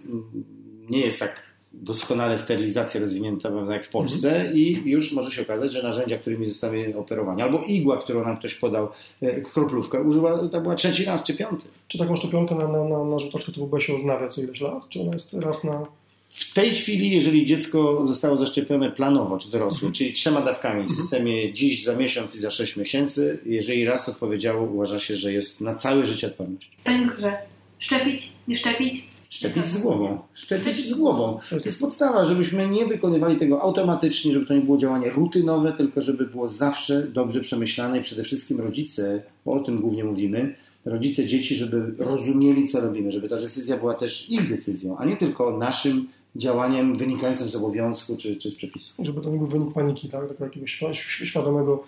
nie 0.91 1.01
jest 1.01 1.19
tak 1.19 1.52
doskonale 1.75 2.39
sterylizacja 2.39 3.01
rozwinięta 3.01 3.51
prawda, 3.51 3.73
jak 3.75 3.85
w 3.85 3.89
Polsce 3.89 4.53
i 4.55 4.83
już 4.85 5.13
może 5.13 5.31
się 5.31 5.43
okazać, 5.43 5.73
że 5.73 5.83
narzędzia, 5.83 6.19
którymi 6.19 6.47
zostały 6.47 6.97
operowani, 6.97 7.43
albo 7.43 7.63
igła, 7.63 7.97
którą 7.97 8.25
nam 8.25 8.37
ktoś 8.37 8.55
podał, 8.55 8.89
e, 9.23 9.41
kroplówkę, 9.41 10.03
użyła, 10.03 10.49
to 10.49 10.61
była 10.61 10.75
trzeci 10.75 11.05
raz 11.05 11.23
czy 11.23 11.35
piąty. 11.35 11.65
Czy 11.89 11.99
taką 11.99 12.17
szczepionkę 12.17 12.55
na, 12.55 12.69
na, 12.69 12.85
na, 12.85 13.05
na 13.05 13.67
B 13.67 13.81
się 13.81 13.97
odnawia 13.97 14.29
co 14.29 14.43
ileś 14.43 14.61
lat? 14.61 14.89
Czy 14.89 15.01
ona 15.01 15.13
jest 15.13 15.35
raz 15.35 15.65
na... 15.65 15.87
W 16.31 16.55
tej 16.55 16.71
chwili, 16.71 17.11
jeżeli 17.11 17.47
dziecko 17.47 18.07
zostało 18.07 18.37
zaszczepione 18.37 18.91
planowo, 18.91 19.39
czy 19.39 19.51
dorosłe, 19.51 19.93
czyli 19.93 20.13
trzema 20.13 20.41
dawkami 20.41 20.85
w 20.85 20.93
systemie 20.93 21.53
dziś, 21.53 21.85
za 21.85 21.97
miesiąc 21.97 22.35
i 22.35 22.39
za 22.39 22.51
sześć 22.51 22.77
miesięcy, 22.77 23.39
jeżeli 23.47 23.85
raz 23.85 24.09
odpowiedziało, 24.09 24.63
uważa 24.63 25.01
się, 25.01 25.15
że 25.15 25.33
jest 25.33 25.61
na 25.61 25.75
całe 25.75 26.05
życie 26.05 26.27
odporność. 26.27 26.71
Panie 26.85 27.07
doktorze, 27.07 27.37
szczepić, 27.79 28.33
nie 28.49 28.57
szczepić? 28.57 29.12
Szczepić 29.33 29.67
z 29.67 29.79
głową. 29.79 30.19
Szczepić 30.35 30.89
z 30.89 30.95
głową. 30.95 31.39
To 31.51 31.57
jest 31.65 31.81
podstawa, 31.81 32.25
żebyśmy 32.25 32.69
nie 32.69 32.87
wykonywali 32.87 33.37
tego 33.37 33.63
automatycznie, 33.63 34.33
żeby 34.33 34.47
to 34.47 34.55
nie 34.55 34.61
było 34.61 34.77
działanie 34.77 35.11
rutynowe, 35.11 35.73
tylko 35.73 36.03
żeby 36.03 36.27
było 36.27 36.49
zawsze 36.49 37.03
dobrze 37.03 37.41
przemyślane 37.41 37.99
i 37.99 38.03
przede 38.03 38.25
wszystkim 38.25 38.61
rodzice, 38.61 39.23
bo 39.45 39.53
o 39.53 39.61
tym 39.61 39.81
głównie 39.81 40.05
mówimy, 40.05 40.55
rodzice 40.85 41.27
dzieci, 41.27 41.55
żeby 41.55 41.95
rozumieli, 41.99 42.69
co 42.69 42.81
robimy, 42.81 43.13
żeby 43.13 43.29
ta 43.29 43.37
decyzja 43.37 43.77
była 43.77 43.95
też 43.95 44.31
ich 44.31 44.49
decyzją, 44.49 44.97
a 44.99 45.05
nie 45.05 45.17
tylko 45.17 45.59
naszym 45.59 46.09
działaniem 46.37 46.97
wynikającym 46.99 47.49
z 47.49 47.57
obowiązku 47.57 48.17
czy, 48.17 48.37
czy 48.37 48.51
z 48.51 48.55
przepisu. 48.55 48.93
żeby 48.99 49.21
to 49.21 49.31
nie 49.31 49.39
był 49.39 49.47
wynik 49.47 49.73
paniki, 49.75 50.09
tak? 50.09 50.23
Takiego 50.29 50.45
jakiegoś 50.45 50.79
świ- 50.79 50.93
świ- 50.93 51.27
świadomego 51.27 51.85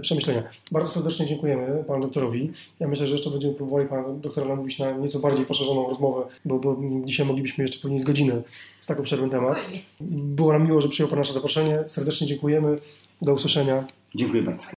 przemyślenia. 0.00 0.42
Bardzo 0.72 0.92
serdecznie 0.92 1.26
dziękujemy 1.26 1.84
panu 1.84 2.02
doktorowi. 2.02 2.52
Ja 2.80 2.88
myślę, 2.88 3.06
że 3.06 3.12
jeszcze 3.14 3.30
będziemy 3.30 3.54
próbowali 3.54 3.88
pana 3.88 4.08
doktora 4.08 4.46
namówić 4.46 4.78
na 4.78 4.92
nieco 4.92 5.18
bardziej 5.18 5.46
poszerzoną 5.46 5.88
rozmowę, 5.88 6.22
bo, 6.44 6.58
bo 6.58 6.76
dzisiaj 7.04 7.26
moglibyśmy 7.26 7.64
jeszcze 7.64 7.80
pewnie 7.80 7.98
z 8.00 8.04
godzinę 8.04 8.42
z 8.80 8.86
tak 8.86 9.00
obszerny 9.00 9.30
temat. 9.30 9.58
Było 10.00 10.52
nam 10.52 10.66
miło, 10.66 10.80
że 10.80 10.88
przyjął 10.88 11.10
pan 11.10 11.18
nasze 11.18 11.32
zaproszenie. 11.32 11.84
Serdecznie 11.86 12.26
dziękujemy. 12.26 12.78
Do 13.22 13.34
usłyszenia. 13.34 13.84
Dziękuję 14.14 14.42
bardzo. 14.42 14.66